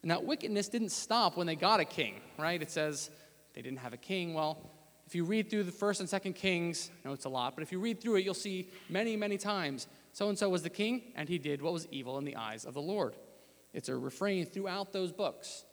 And 0.03 0.11
that 0.11 0.25
wickedness 0.25 0.69
didn't 0.69 0.91
stop 0.91 1.37
when 1.37 1.47
they 1.47 1.57
got 1.57 1.81
a 1.81 1.85
king, 1.85 2.21
right? 2.39 2.61
It 2.61 2.71
says 2.71 3.11
they 3.55 3.63
didn't 3.63 3.81
have 3.81 3.93
a 3.93 3.99
king. 3.99 4.35
Well, 4.35 4.71
if 5.09 5.15
you 5.15 5.25
read 5.25 5.49
through 5.49 5.63
the 5.63 5.73
first 5.73 6.01
and 6.01 6.09
second 6.09 6.35
Kings, 6.35 6.91
I 7.03 7.09
know 7.09 7.15
it's 7.15 7.25
a 7.25 7.31
lot, 7.31 7.55
but 7.55 7.63
if 7.63 7.73
you 7.73 7.79
read 7.79 7.99
through 7.99 8.17
it, 8.17 8.27
you'll 8.27 8.35
see 8.35 8.69
many, 8.91 9.17
many 9.17 9.39
times 9.39 9.87
so 10.13 10.29
and 10.29 10.39
so 10.39 10.51
was 10.51 10.63
the 10.63 10.69
king, 10.69 11.01
and 11.17 11.31
he 11.31 11.39
did 11.39 11.63
what 11.63 11.73
was 11.73 11.89
evil 11.91 12.19
in 12.19 12.27
the 12.27 12.37
eyes 12.37 12.67
of 12.67 12.75
the 12.75 12.83
Lord. 12.83 13.17
It's 13.73 13.89
a 13.89 13.97
refrain 13.97 14.45
throughout 14.45 14.93
those 14.93 15.11
books 15.11 15.65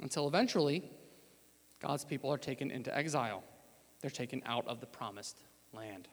until 0.00 0.26
eventually 0.26 0.90
God's 1.80 2.06
people 2.06 2.32
are 2.32 2.38
taken 2.38 2.70
into 2.70 2.96
exile. 2.96 3.44
They're 4.00 4.10
taken 4.10 4.40
out 4.46 4.66
of 4.66 4.80
the 4.80 4.86
promised 4.86 5.36
land. 5.74 6.08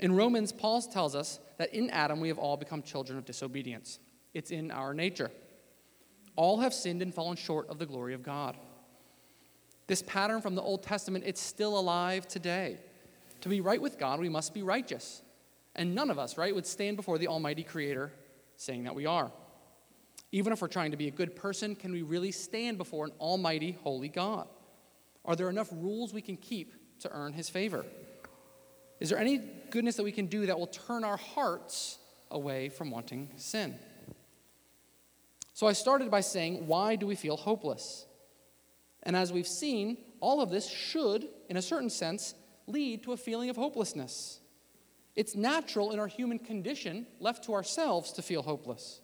In 0.00 0.16
Romans, 0.16 0.50
Paul 0.50 0.80
tells 0.80 1.14
us 1.14 1.40
that 1.58 1.74
in 1.74 1.90
Adam 1.90 2.20
we 2.20 2.28
have 2.28 2.38
all 2.38 2.56
become 2.56 2.80
children 2.80 3.18
of 3.18 3.26
disobedience. 3.26 3.98
It's 4.32 4.50
in 4.50 4.70
our 4.70 4.94
nature. 4.94 5.30
All 6.36 6.60
have 6.60 6.72
sinned 6.72 7.02
and 7.02 7.14
fallen 7.14 7.36
short 7.36 7.68
of 7.68 7.78
the 7.78 7.84
glory 7.84 8.14
of 8.14 8.22
God. 8.22 8.56
This 9.86 10.02
pattern 10.02 10.40
from 10.40 10.54
the 10.54 10.62
Old 10.62 10.82
Testament, 10.82 11.24
it's 11.26 11.40
still 11.40 11.78
alive 11.78 12.26
today. 12.26 12.78
To 13.42 13.48
be 13.48 13.60
right 13.60 13.80
with 13.80 13.98
God, 13.98 14.20
we 14.20 14.28
must 14.28 14.54
be 14.54 14.62
righteous. 14.62 15.22
And 15.76 15.94
none 15.94 16.10
of 16.10 16.18
us, 16.18 16.38
right, 16.38 16.54
would 16.54 16.66
stand 16.66 16.96
before 16.96 17.18
the 17.18 17.28
Almighty 17.28 17.62
Creator 17.62 18.12
saying 18.56 18.84
that 18.84 18.94
we 18.94 19.06
are. 19.06 19.30
Even 20.32 20.52
if 20.52 20.62
we're 20.62 20.68
trying 20.68 20.92
to 20.92 20.96
be 20.96 21.08
a 21.08 21.12
good 21.12 21.36
person, 21.36 21.76
can 21.76 21.92
we 21.92 22.02
really 22.02 22.32
stand 22.32 22.78
before 22.78 23.04
an 23.04 23.12
almighty, 23.20 23.76
holy 23.82 24.08
God? 24.08 24.48
Are 25.24 25.36
there 25.36 25.50
enough 25.50 25.68
rules 25.72 26.12
we 26.12 26.22
can 26.22 26.36
keep 26.36 26.74
to 27.00 27.10
earn 27.12 27.32
his 27.32 27.48
favor? 27.48 27.84
Is 29.00 29.10
there 29.10 29.18
any 29.18 29.38
goodness 29.70 29.96
that 29.96 30.04
we 30.04 30.12
can 30.12 30.26
do 30.26 30.46
that 30.46 30.58
will 30.58 30.66
turn 30.66 31.04
our 31.04 31.16
hearts 31.16 31.98
away 32.30 32.68
from 32.68 32.90
wanting 32.90 33.30
sin? 33.36 33.78
So 35.52 35.66
I 35.66 35.72
started 35.72 36.10
by 36.10 36.20
saying, 36.20 36.66
why 36.66 36.96
do 36.96 37.06
we 37.06 37.14
feel 37.14 37.36
hopeless? 37.36 38.06
And 39.04 39.14
as 39.14 39.32
we've 39.32 39.46
seen, 39.46 39.98
all 40.20 40.40
of 40.40 40.50
this 40.50 40.68
should, 40.68 41.28
in 41.48 41.56
a 41.56 41.62
certain 41.62 41.90
sense, 41.90 42.34
lead 42.66 43.02
to 43.04 43.12
a 43.12 43.16
feeling 43.16 43.50
of 43.50 43.56
hopelessness. 43.56 44.40
It's 45.14 45.36
natural 45.36 45.92
in 45.92 46.00
our 46.00 46.06
human 46.06 46.38
condition, 46.38 47.06
left 47.20 47.44
to 47.44 47.54
ourselves, 47.54 48.12
to 48.12 48.22
feel 48.22 48.42
hopeless. 48.42 49.00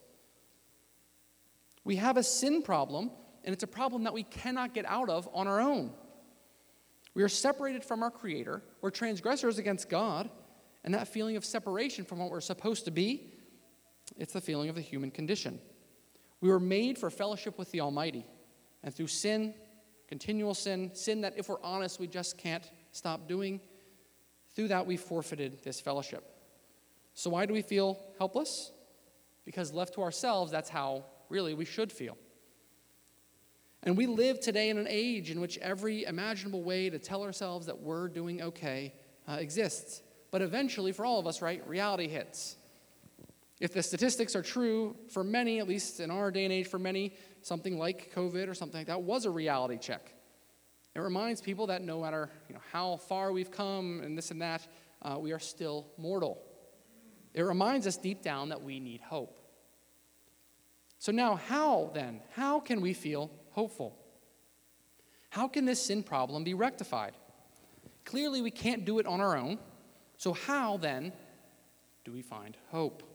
We 1.84 1.96
have 1.96 2.16
a 2.16 2.22
sin 2.22 2.62
problem, 2.62 3.10
and 3.44 3.52
it's 3.52 3.62
a 3.62 3.68
problem 3.68 4.04
that 4.04 4.14
we 4.14 4.22
cannot 4.22 4.74
get 4.74 4.86
out 4.86 5.08
of 5.08 5.28
on 5.32 5.46
our 5.46 5.60
own. 5.60 5.92
We 7.14 7.22
are 7.22 7.28
separated 7.28 7.84
from 7.84 8.02
our 8.02 8.10
Creator, 8.10 8.62
we're 8.80 8.90
transgressors 8.90 9.58
against 9.58 9.88
God, 9.88 10.30
and 10.84 10.94
that 10.94 11.08
feeling 11.08 11.36
of 11.36 11.44
separation 11.44 12.04
from 12.04 12.18
what 12.18 12.30
we're 12.30 12.40
supposed 12.40 12.86
to 12.86 12.90
be, 12.90 13.34
it's 14.18 14.32
the 14.32 14.40
feeling 14.40 14.68
of 14.68 14.74
the 14.74 14.80
human 14.80 15.10
condition. 15.10 15.60
We 16.40 16.48
were 16.48 16.60
made 16.60 16.98
for 16.98 17.10
fellowship 17.10 17.58
with 17.58 17.70
the 17.70 17.80
Almighty, 17.80 18.26
and 18.82 18.94
through 18.94 19.08
sin, 19.08 19.54
continual 20.10 20.54
sin, 20.54 20.90
sin 20.92 21.22
that 21.22 21.38
if 21.38 21.48
we're 21.48 21.62
honest, 21.62 21.98
we 21.98 22.08
just 22.08 22.36
can't 22.36 22.68
stop 22.92 23.28
doing, 23.28 23.60
through 24.54 24.68
that 24.68 24.86
we 24.86 24.96
forfeited 24.96 25.62
this 25.62 25.80
fellowship. 25.80 26.36
So, 27.14 27.30
why 27.30 27.46
do 27.46 27.54
we 27.54 27.62
feel 27.62 27.98
helpless? 28.18 28.72
Because 29.44 29.72
left 29.72 29.94
to 29.94 30.02
ourselves, 30.02 30.50
that's 30.50 30.68
how 30.68 31.04
really 31.28 31.54
we 31.54 31.64
should 31.64 31.92
feel. 31.92 32.18
And 33.82 33.96
we 33.96 34.06
live 34.06 34.40
today 34.40 34.68
in 34.68 34.76
an 34.76 34.86
age 34.88 35.30
in 35.30 35.40
which 35.40 35.56
every 35.58 36.04
imaginable 36.04 36.62
way 36.62 36.90
to 36.90 36.98
tell 36.98 37.22
ourselves 37.22 37.66
that 37.66 37.80
we're 37.80 38.08
doing 38.08 38.42
okay 38.42 38.92
uh, 39.28 39.34
exists. 39.34 40.02
But 40.30 40.42
eventually, 40.42 40.92
for 40.92 41.04
all 41.04 41.18
of 41.18 41.26
us, 41.26 41.40
right, 41.40 41.66
reality 41.66 42.08
hits. 42.08 42.56
If 43.60 43.74
the 43.74 43.82
statistics 43.82 44.34
are 44.34 44.42
true, 44.42 44.96
for 45.10 45.22
many, 45.22 45.58
at 45.58 45.68
least 45.68 46.00
in 46.00 46.10
our 46.10 46.30
day 46.30 46.44
and 46.44 46.52
age, 46.52 46.66
for 46.66 46.78
many, 46.78 47.12
something 47.42 47.78
like 47.78 48.12
COVID 48.14 48.48
or 48.48 48.54
something 48.54 48.80
like 48.80 48.86
that 48.86 49.02
was 49.02 49.26
a 49.26 49.30
reality 49.30 49.76
check. 49.76 50.14
It 50.94 51.00
reminds 51.00 51.42
people 51.42 51.66
that 51.68 51.82
no 51.82 52.00
matter 52.00 52.30
you 52.48 52.54
know, 52.54 52.62
how 52.72 52.96
far 52.96 53.32
we've 53.32 53.50
come 53.50 54.00
and 54.02 54.16
this 54.16 54.30
and 54.30 54.40
that, 54.40 54.66
uh, 55.02 55.18
we 55.20 55.32
are 55.32 55.38
still 55.38 55.86
mortal. 55.98 56.42
It 57.34 57.42
reminds 57.42 57.86
us 57.86 57.96
deep 57.96 58.22
down 58.22 58.48
that 58.48 58.62
we 58.62 58.80
need 58.80 59.02
hope. 59.02 59.38
So, 60.98 61.12
now, 61.12 61.36
how 61.36 61.90
then? 61.94 62.20
How 62.34 62.60
can 62.60 62.80
we 62.80 62.92
feel 62.92 63.30
hopeful? 63.52 63.96
How 65.30 65.48
can 65.48 65.64
this 65.64 65.82
sin 65.82 66.02
problem 66.02 66.44
be 66.44 66.54
rectified? 66.54 67.12
Clearly, 68.04 68.42
we 68.42 68.50
can't 68.50 68.84
do 68.84 68.98
it 68.98 69.06
on 69.06 69.20
our 69.20 69.36
own. 69.36 69.58
So, 70.16 70.32
how 70.32 70.76
then 70.76 71.12
do 72.04 72.12
we 72.12 72.20
find 72.20 72.56
hope? 72.70 73.09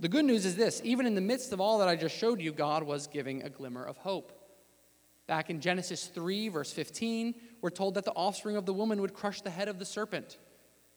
The 0.00 0.08
good 0.08 0.24
news 0.24 0.46
is 0.46 0.56
this 0.56 0.80
even 0.82 1.06
in 1.06 1.14
the 1.14 1.20
midst 1.20 1.52
of 1.52 1.60
all 1.60 1.78
that 1.78 1.88
I 1.88 1.94
just 1.94 2.16
showed 2.16 2.40
you, 2.40 2.52
God 2.52 2.82
was 2.82 3.06
giving 3.06 3.42
a 3.42 3.50
glimmer 3.50 3.84
of 3.84 3.98
hope. 3.98 4.32
Back 5.26 5.50
in 5.50 5.60
Genesis 5.60 6.06
3, 6.06 6.48
verse 6.48 6.72
15, 6.72 7.34
we're 7.60 7.70
told 7.70 7.94
that 7.94 8.04
the 8.04 8.12
offspring 8.12 8.56
of 8.56 8.66
the 8.66 8.72
woman 8.72 9.00
would 9.00 9.14
crush 9.14 9.42
the 9.42 9.50
head 9.50 9.68
of 9.68 9.78
the 9.78 9.84
serpent. 9.84 10.38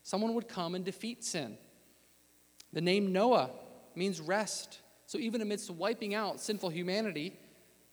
Someone 0.02 0.34
would 0.34 0.48
come 0.48 0.74
and 0.74 0.84
defeat 0.84 1.24
sin. 1.24 1.58
The 2.72 2.82
name 2.82 3.12
Noah 3.12 3.52
means 3.94 4.20
rest. 4.20 4.80
So 5.06 5.18
even 5.20 5.42
amidst 5.42 5.70
wiping 5.70 6.16
out 6.16 6.40
sinful 6.40 6.70
humanity, 6.70 7.38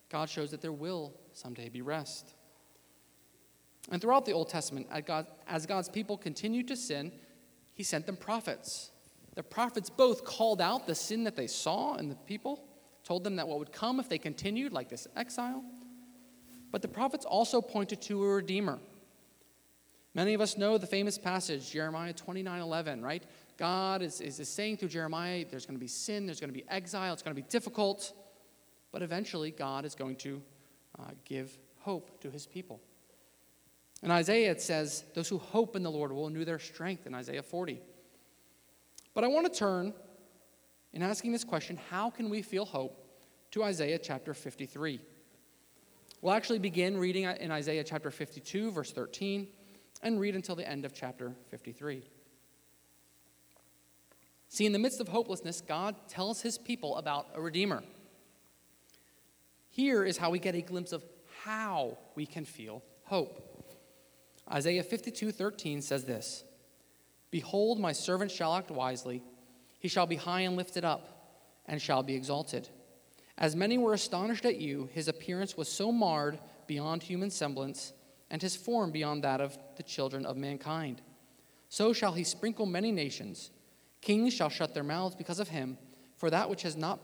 God 0.09 0.29
shows 0.29 0.49
that 0.51 0.61
there 0.61 0.71
will 0.71 1.13
someday 1.33 1.69
be 1.69 1.81
rest. 1.81 2.33
And 3.91 4.01
throughout 4.01 4.25
the 4.25 4.31
Old 4.31 4.49
Testament, 4.49 4.87
as 5.47 5.65
God's 5.65 5.89
people 5.89 6.17
continued 6.17 6.67
to 6.69 6.75
sin, 6.77 7.11
He 7.73 7.83
sent 7.83 8.05
them 8.05 8.15
prophets. 8.15 8.90
The 9.35 9.43
prophets 9.43 9.89
both 9.89 10.25
called 10.25 10.61
out 10.61 10.87
the 10.87 10.95
sin 10.95 11.23
that 11.23 11.35
they 11.35 11.47
saw 11.47 11.95
in 11.95 12.09
the 12.09 12.15
people, 12.15 12.63
told 13.03 13.23
them 13.23 13.37
that 13.37 13.47
what 13.47 13.59
would 13.59 13.71
come 13.71 13.99
if 13.99 14.09
they 14.09 14.17
continued, 14.17 14.73
like 14.73 14.89
this 14.89 15.07
exile. 15.15 15.63
But 16.71 16.81
the 16.81 16.87
prophets 16.87 17.25
also 17.25 17.61
pointed 17.61 18.01
to 18.03 18.23
a 18.23 18.27
redeemer. 18.27 18.79
Many 20.13 20.33
of 20.33 20.41
us 20.41 20.57
know 20.57 20.77
the 20.77 20.87
famous 20.87 21.17
passage, 21.17 21.71
Jeremiah 21.71 22.13
29 22.13 22.61
11, 22.61 23.01
right? 23.01 23.23
God 23.57 24.01
is, 24.01 24.19
is, 24.19 24.39
is 24.39 24.49
saying 24.49 24.77
through 24.77 24.89
Jeremiah, 24.89 25.45
there's 25.49 25.65
going 25.65 25.77
to 25.77 25.79
be 25.79 25.87
sin, 25.87 26.25
there's 26.25 26.39
going 26.39 26.49
to 26.49 26.57
be 26.57 26.65
exile, 26.67 27.13
it's 27.13 27.21
going 27.21 27.35
to 27.35 27.41
be 27.41 27.47
difficult, 27.47 28.13
but 28.91 29.01
eventually 29.01 29.51
God 29.51 29.85
is 29.85 29.95
going 29.95 30.17
to 30.17 30.41
uh, 30.99 31.11
give 31.23 31.57
hope 31.79 32.19
to 32.21 32.29
his 32.29 32.45
people. 32.45 32.81
In 34.03 34.11
Isaiah, 34.11 34.51
it 34.51 34.61
says, 34.61 35.05
Those 35.13 35.29
who 35.29 35.37
hope 35.37 35.75
in 35.75 35.83
the 35.83 35.91
Lord 35.91 36.11
will 36.11 36.27
renew 36.27 36.43
their 36.43 36.59
strength 36.59 37.05
in 37.05 37.13
Isaiah 37.13 37.43
40. 37.43 37.79
But 39.13 39.23
I 39.23 39.27
want 39.27 39.51
to 39.51 39.57
turn, 39.57 39.93
in 40.93 41.01
asking 41.01 41.31
this 41.31 41.43
question, 41.43 41.77
how 41.89 42.09
can 42.09 42.29
we 42.29 42.41
feel 42.41 42.65
hope, 42.65 43.01
to 43.51 43.63
Isaiah 43.63 43.99
chapter 43.99 44.33
53. 44.33 45.01
We'll 46.21 46.33
actually 46.33 46.59
begin 46.59 46.97
reading 46.97 47.23
in 47.23 47.51
Isaiah 47.51 47.83
chapter 47.83 48.09
52, 48.09 48.71
verse 48.71 48.91
13, 48.91 49.47
and 50.03 50.19
read 50.19 50.35
until 50.35 50.55
the 50.55 50.67
end 50.67 50.85
of 50.85 50.93
chapter 50.93 51.33
53. 51.49 52.03
See, 54.47 54.65
in 54.65 54.71
the 54.71 54.79
midst 54.79 55.01
of 55.01 55.07
hopelessness, 55.07 55.61
God 55.61 55.95
tells 56.07 56.41
his 56.41 56.57
people 56.57 56.97
about 56.97 57.27
a 57.33 57.41
Redeemer. 57.41 57.83
Here 59.69 60.03
is 60.03 60.17
how 60.17 60.29
we 60.29 60.39
get 60.39 60.55
a 60.55 60.61
glimpse 60.61 60.91
of 60.91 61.03
how 61.43 61.97
we 62.15 62.25
can 62.25 62.45
feel 62.45 62.83
hope. 63.05 63.47
Isaiah 64.51 64.83
52 64.83 65.31
13 65.31 65.81
says 65.81 66.05
this 66.05 66.43
Behold, 67.31 67.79
my 67.79 67.93
servant 67.93 68.29
shall 68.29 68.55
act 68.55 68.69
wisely, 68.69 69.23
he 69.79 69.87
shall 69.87 70.05
be 70.05 70.17
high 70.17 70.41
and 70.41 70.55
lifted 70.55 70.85
up, 70.85 71.31
and 71.65 71.81
shall 71.81 72.03
be 72.03 72.13
exalted. 72.13 72.69
As 73.37 73.55
many 73.55 73.77
were 73.77 73.93
astonished 73.93 74.45
at 74.45 74.59
you, 74.59 74.89
his 74.93 75.07
appearance 75.07 75.57
was 75.57 75.67
so 75.67 75.91
marred 75.91 76.39
beyond 76.67 77.01
human 77.01 77.31
semblance, 77.31 77.93
and 78.29 78.41
his 78.41 78.55
form 78.55 78.91
beyond 78.91 79.23
that 79.23 79.41
of 79.41 79.57
the 79.77 79.83
children 79.83 80.25
of 80.25 80.37
mankind. 80.37 81.01
So 81.69 81.93
shall 81.93 82.13
he 82.13 82.23
sprinkle 82.23 82.65
many 82.65 82.91
nations 82.91 83.49
Kings 84.01 84.33
shall 84.33 84.49
shut 84.49 84.73
their 84.73 84.83
mouths 84.83 85.15
because 85.15 85.39
of 85.39 85.49
him, 85.49 85.77
for 86.17 86.29
that 86.29 86.49
which 86.49 86.63
has 86.63 86.75
not 86.75 86.99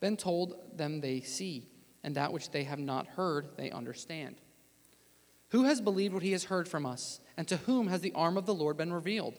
been 0.00 0.16
told 0.16 0.56
them 0.76 1.00
they 1.00 1.20
see, 1.20 1.68
and 2.02 2.16
that 2.16 2.32
which 2.32 2.50
they 2.50 2.64
have 2.64 2.80
not 2.80 3.06
heard 3.06 3.56
they 3.56 3.70
understand. 3.70 4.36
Who 5.50 5.64
has 5.64 5.80
believed 5.80 6.14
what 6.14 6.22
he 6.24 6.32
has 6.32 6.44
heard 6.44 6.68
from 6.68 6.84
us, 6.84 7.20
and 7.36 7.46
to 7.46 7.58
whom 7.58 7.86
has 7.86 8.00
the 8.00 8.12
arm 8.12 8.36
of 8.36 8.46
the 8.46 8.54
Lord 8.54 8.76
been 8.76 8.92
revealed? 8.92 9.38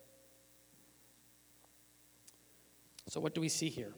So, 3.11 3.19
what 3.19 3.35
do 3.35 3.41
we 3.41 3.49
see 3.49 3.67
here? 3.67 3.91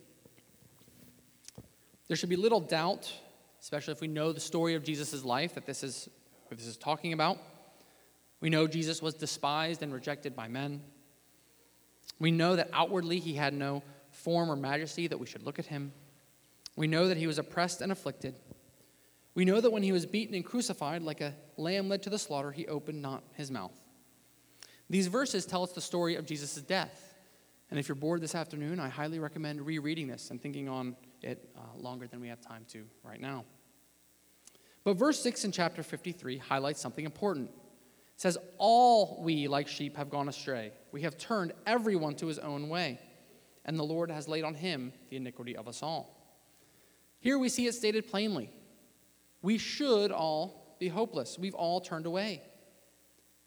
There 2.08 2.18
should 2.18 2.30
be 2.30 2.36
little 2.36 2.60
doubt, 2.60 3.14
especially 3.62 3.92
if 3.92 4.02
we 4.02 4.08
know 4.08 4.32
the 4.32 4.40
story 4.40 4.74
of 4.74 4.84
Jesus' 4.84 5.24
life, 5.24 5.54
that 5.54 5.68
this 5.68 5.84
is 5.84 6.10
what 6.48 6.58
this 6.58 6.66
is 6.66 6.78
talking 6.78 7.14
about. 7.14 7.38
We 8.40 8.50
know 8.50 8.66
Jesus 8.66 9.04
was 9.04 9.14
despised 9.14 9.84
and 9.84 9.94
rejected 9.94 10.36
by 10.36 10.48
men. 10.48 10.82
We 12.20 12.32
know 12.32 12.56
that 12.56 12.72
outwardly 12.74 13.20
he 13.20 13.36
had 13.36 13.54
no 13.54 13.84
form 14.10 14.50
or 14.50 14.56
majesty 14.56 15.06
that 15.06 15.20
we 15.20 15.28
should 15.28 15.44
look 15.44 15.60
at 15.60 15.68
him. 15.68 15.94
We 16.76 16.88
know 16.88 17.08
that 17.08 17.18
he 17.18 17.28
was 17.28 17.38
oppressed 17.38 17.82
and 17.82 17.92
afflicted. 17.92 18.34
We 19.36 19.46
know 19.46 19.62
that 19.62 19.72
when 19.72 19.84
he 19.84 19.92
was 19.92 20.08
beaten 20.08 20.34
and 20.34 20.44
crucified, 20.44 21.04
like 21.04 21.22
a 21.22 21.36
lamb 21.56 21.88
led 21.88 22.02
to 22.02 22.10
the 22.10 22.18
slaughter, 22.18 22.52
he 22.52 22.66
opened 22.66 23.04
not 23.04 23.22
his 23.36 23.52
mouth. 23.52 23.80
These 24.90 25.06
verses 25.06 25.46
tell 25.46 25.62
us 25.62 25.72
the 25.72 25.82
story 25.82 26.16
of 26.16 26.26
Jesus' 26.26 26.56
death. 26.56 27.13
And 27.74 27.80
if 27.80 27.88
you're 27.88 27.96
bored 27.96 28.22
this 28.22 28.36
afternoon, 28.36 28.80
I 28.80 28.88
highly 28.88 29.18
recommend 29.18 29.60
rereading 29.66 30.08
this 30.08 30.30
and 30.30 30.40
thinking 30.40 30.70
on 30.70 30.96
it 31.24 31.50
uh, 31.58 31.76
longer 31.76 32.06
than 32.06 32.22
we 32.22 32.28
have 32.28 32.40
time 32.40 32.68
to 32.68 32.86
right 33.02 33.20
now. 33.20 33.46
But 34.84 34.94
verse 34.94 35.20
6 35.24 35.46
in 35.46 35.52
chapter 35.52 35.82
53 35.82 36.38
highlights 36.38 36.80
something 36.80 37.04
important 37.04 37.50
It 37.50 38.22
says, 38.22 38.38
All 38.60 39.24
we 39.24 39.48
like 39.48 39.68
sheep 39.68 39.98
have 39.98 40.12
gone 40.12 40.30
astray. 40.30 40.72
We 40.92 41.02
have 41.02 41.18
turned 41.18 41.54
everyone 41.66 42.14
to 42.18 42.28
his 42.28 42.38
own 42.38 42.70
way, 42.70 43.00
and 43.66 43.80
the 43.80 43.84
Lord 43.84 44.12
has 44.12 44.28
laid 44.28 44.44
on 44.44 44.54
him 44.54 44.94
the 45.10 45.16
iniquity 45.16 45.58
of 45.58 45.68
us 45.68 45.82
all. 45.82 46.16
Here 47.22 47.40
we 47.40 47.50
see 47.50 47.66
it 47.66 47.74
stated 47.74 48.08
plainly. 48.08 48.52
We 49.42 49.58
should 49.58 50.12
all 50.12 50.78
be 50.80 50.90
hopeless. 50.90 51.40
We've 51.40 51.56
all 51.56 51.82
turned 51.82 52.06
away. 52.06 52.44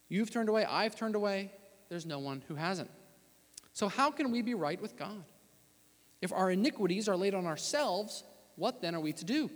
You've 0.09 0.33
turned 0.33 0.49
away, 0.49 0.65
I've 0.65 0.97
turned 0.97 1.15
away. 1.15 1.53
There's 1.89 2.07
no 2.07 2.19
one 2.19 2.43
who 2.49 2.57
hasn't. 2.57 2.91
So, 3.77 3.89
how 3.89 4.11
can 4.11 4.31
we 4.31 4.41
be 4.41 4.55
right 4.55 4.81
with 4.81 4.97
God? 4.97 5.23
If 6.23 6.33
our 6.33 6.51
iniquities 6.51 7.11
are 7.11 7.17
laid 7.17 7.35
on 7.35 7.45
ourselves, 7.45 8.25
what 8.55 8.81
then 8.81 8.95
are 8.95 9.01
we 9.01 9.13
to 9.13 9.25
do? 9.27 9.51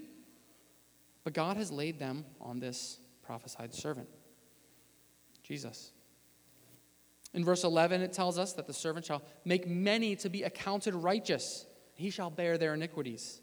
But 1.24 1.32
God 1.32 1.56
has 1.56 1.72
laid 1.72 1.98
them 1.98 2.26
on 2.38 2.60
this 2.60 3.00
prophesied 3.22 3.72
servant, 3.72 4.10
Jesus. 5.42 5.92
In 7.32 7.46
verse 7.46 7.64
11, 7.64 8.02
it 8.02 8.12
tells 8.12 8.38
us 8.38 8.52
that 8.52 8.66
the 8.66 8.74
servant 8.74 9.06
shall 9.06 9.22
make 9.46 9.66
many 9.66 10.14
to 10.16 10.28
be 10.28 10.42
accounted 10.42 10.94
righteous. 10.94 11.64
He 11.94 12.10
shall 12.10 12.28
bear 12.28 12.58
their 12.58 12.74
iniquities. 12.74 13.40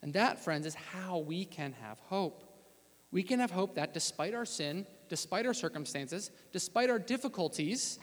And 0.00 0.12
that, 0.12 0.38
friends, 0.38 0.64
is 0.64 0.76
how 0.76 1.18
we 1.18 1.44
can 1.44 1.72
have 1.82 1.98
hope. 1.98 2.44
We 3.10 3.24
can 3.24 3.40
have 3.40 3.50
hope 3.50 3.74
that 3.74 3.92
despite 3.92 4.32
our 4.32 4.44
sin, 4.44 4.86
despite 5.08 5.44
our 5.44 5.54
circumstances, 5.54 6.30
despite 6.52 6.88
our 6.88 7.00
difficulties, 7.00 7.98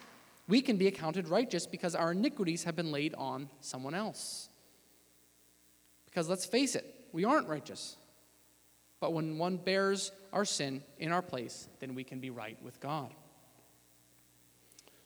we 0.52 0.62
can 0.62 0.76
be 0.76 0.88
accounted 0.88 1.30
righteous 1.30 1.66
because 1.66 1.96
our 1.96 2.12
iniquities 2.12 2.66
have 2.66 2.76
been 2.76 2.92
laid 2.92 3.16
on 3.16 3.50
someone 3.62 3.94
else. 3.94 4.50
Because 6.04 6.28
let's 6.28 6.44
face 6.44 6.76
it, 6.76 6.84
we 7.14 7.24
aren't 7.24 7.48
righteous. 7.48 7.96
But 9.00 9.14
when 9.14 9.38
one 9.38 9.56
bears 9.56 10.12
our 10.34 10.44
sin 10.44 10.84
in 11.00 11.14
our 11.14 11.22
place, 11.22 11.70
then 11.80 11.96
we 11.96 12.04
can 12.04 12.20
be 12.20 12.32
right 12.32 12.62
with 12.62 12.82
God. 12.82 13.14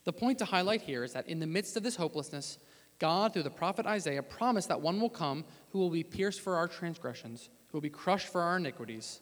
The 0.04 0.14
point 0.14 0.40
to 0.40 0.46
highlight 0.46 0.82
here 0.82 1.04
is 1.04 1.14
that 1.14 1.30
in 1.30 1.40
the 1.40 1.46
midst 1.46 1.78
of 1.78 1.84
this 1.84 1.96
hopelessness, 1.96 2.58
God, 2.98 3.32
through 3.32 3.44
the 3.44 3.52
prophet 3.52 3.86
Isaiah, 3.86 4.24
promised 4.24 4.70
that 4.70 4.82
one 4.82 5.00
will 5.00 5.12
come 5.12 5.46
who 5.70 5.78
will 5.78 5.92
be 5.92 6.02
pierced 6.02 6.42
for 6.42 6.56
our 6.56 6.68
transgressions, 6.68 7.50
who 7.68 7.78
will 7.78 7.84
be 7.84 7.90
crushed 7.92 8.30
for 8.30 8.42
our 8.42 8.58
iniquities. 8.58 9.20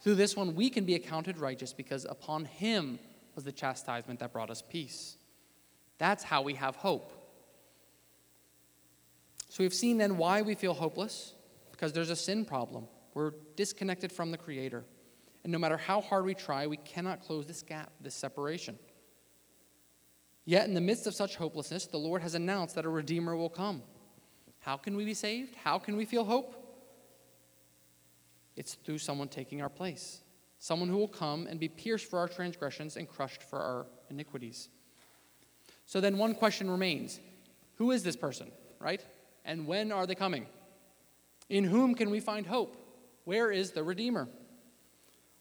Through 0.00 0.14
this 0.14 0.34
one, 0.34 0.54
we 0.54 0.70
can 0.70 0.86
be 0.86 0.94
accounted 0.94 1.36
righteous 1.36 1.74
because 1.74 2.06
upon 2.06 2.46
him 2.46 2.98
was 3.34 3.44
the 3.44 3.52
chastisement 3.52 4.20
that 4.20 4.32
brought 4.32 4.48
us 4.48 4.62
peace. 4.62 5.17
That's 5.98 6.22
how 6.24 6.42
we 6.42 6.54
have 6.54 6.76
hope. 6.76 7.12
So 9.48 9.64
we've 9.64 9.74
seen 9.74 9.98
then 9.98 10.16
why 10.16 10.42
we 10.42 10.54
feel 10.54 10.74
hopeless 10.74 11.34
because 11.72 11.92
there's 11.92 12.10
a 12.10 12.16
sin 12.16 12.44
problem. 12.44 12.86
We're 13.14 13.32
disconnected 13.56 14.12
from 14.12 14.30
the 14.30 14.38
Creator. 14.38 14.84
And 15.44 15.52
no 15.52 15.58
matter 15.58 15.76
how 15.76 16.00
hard 16.00 16.24
we 16.24 16.34
try, 16.34 16.66
we 16.66 16.76
cannot 16.76 17.22
close 17.22 17.46
this 17.46 17.62
gap, 17.62 17.90
this 18.00 18.14
separation. 18.14 18.78
Yet, 20.44 20.66
in 20.66 20.74
the 20.74 20.80
midst 20.80 21.06
of 21.06 21.14
such 21.14 21.36
hopelessness, 21.36 21.86
the 21.86 21.98
Lord 21.98 22.22
has 22.22 22.34
announced 22.34 22.74
that 22.74 22.84
a 22.84 22.88
Redeemer 22.88 23.36
will 23.36 23.48
come. 23.48 23.82
How 24.60 24.76
can 24.76 24.96
we 24.96 25.04
be 25.04 25.14
saved? 25.14 25.54
How 25.56 25.78
can 25.78 25.96
we 25.96 26.04
feel 26.04 26.24
hope? 26.24 26.54
It's 28.56 28.74
through 28.74 28.98
someone 28.98 29.28
taking 29.28 29.62
our 29.62 29.68
place, 29.68 30.22
someone 30.58 30.88
who 30.88 30.96
will 30.96 31.06
come 31.06 31.46
and 31.46 31.60
be 31.60 31.68
pierced 31.68 32.10
for 32.10 32.18
our 32.18 32.28
transgressions 32.28 32.96
and 32.96 33.08
crushed 33.08 33.42
for 33.42 33.58
our 33.60 33.86
iniquities. 34.10 34.68
So 35.88 36.02
then, 36.02 36.18
one 36.18 36.34
question 36.34 36.70
remains 36.70 37.18
Who 37.76 37.92
is 37.92 38.02
this 38.02 38.14
person, 38.14 38.52
right? 38.78 39.02
And 39.46 39.66
when 39.66 39.90
are 39.90 40.06
they 40.06 40.14
coming? 40.14 40.46
In 41.48 41.64
whom 41.64 41.94
can 41.94 42.10
we 42.10 42.20
find 42.20 42.46
hope? 42.46 42.76
Where 43.24 43.50
is 43.50 43.70
the 43.70 43.82
Redeemer? 43.82 44.28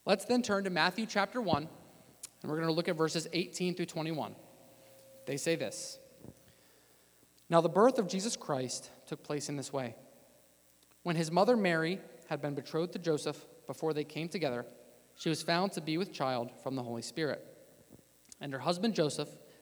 Let's 0.06 0.24
then 0.24 0.42
turn 0.42 0.64
to 0.64 0.70
Matthew 0.70 1.06
chapter 1.06 1.42
1, 1.42 1.68
and 2.42 2.50
we're 2.50 2.56
going 2.56 2.70
to 2.70 2.74
look 2.74 2.88
at 2.88 2.96
verses 2.96 3.28
18 3.34 3.76
through 3.76 3.88
21. 3.88 4.36
They 5.26 5.36
say 5.36 5.58
this 5.58 6.00
Now, 7.50 7.60
the 7.60 7.68
birth 7.68 8.00
of 8.00 8.08
Jesus 8.08 8.38
Christ 8.38 8.90
took 9.06 9.24
place 9.24 9.50
in 9.50 9.58
this 9.58 9.74
way. 9.74 9.96
When 11.04 11.18
his 11.18 11.30
mother 11.30 11.58
Mary 11.58 12.00
had 12.30 12.42
been 12.42 12.56
betrothed 12.56 12.94
to 12.94 13.00
Joseph 13.00 13.46
before 13.66 13.94
they 13.94 14.06
came 14.06 14.30
together, 14.30 14.66
she 15.16 15.28
was 15.28 15.44
found 15.44 15.74
to 15.74 15.82
be 15.82 15.98
with 15.98 16.14
child 16.14 16.52
from 16.64 16.78
the 16.78 16.84
Holy 16.84 17.02
Spirit. 17.02 17.46
And 18.40 18.54
her 18.54 18.60
husband 18.60 18.96
Joseph, 18.96 19.30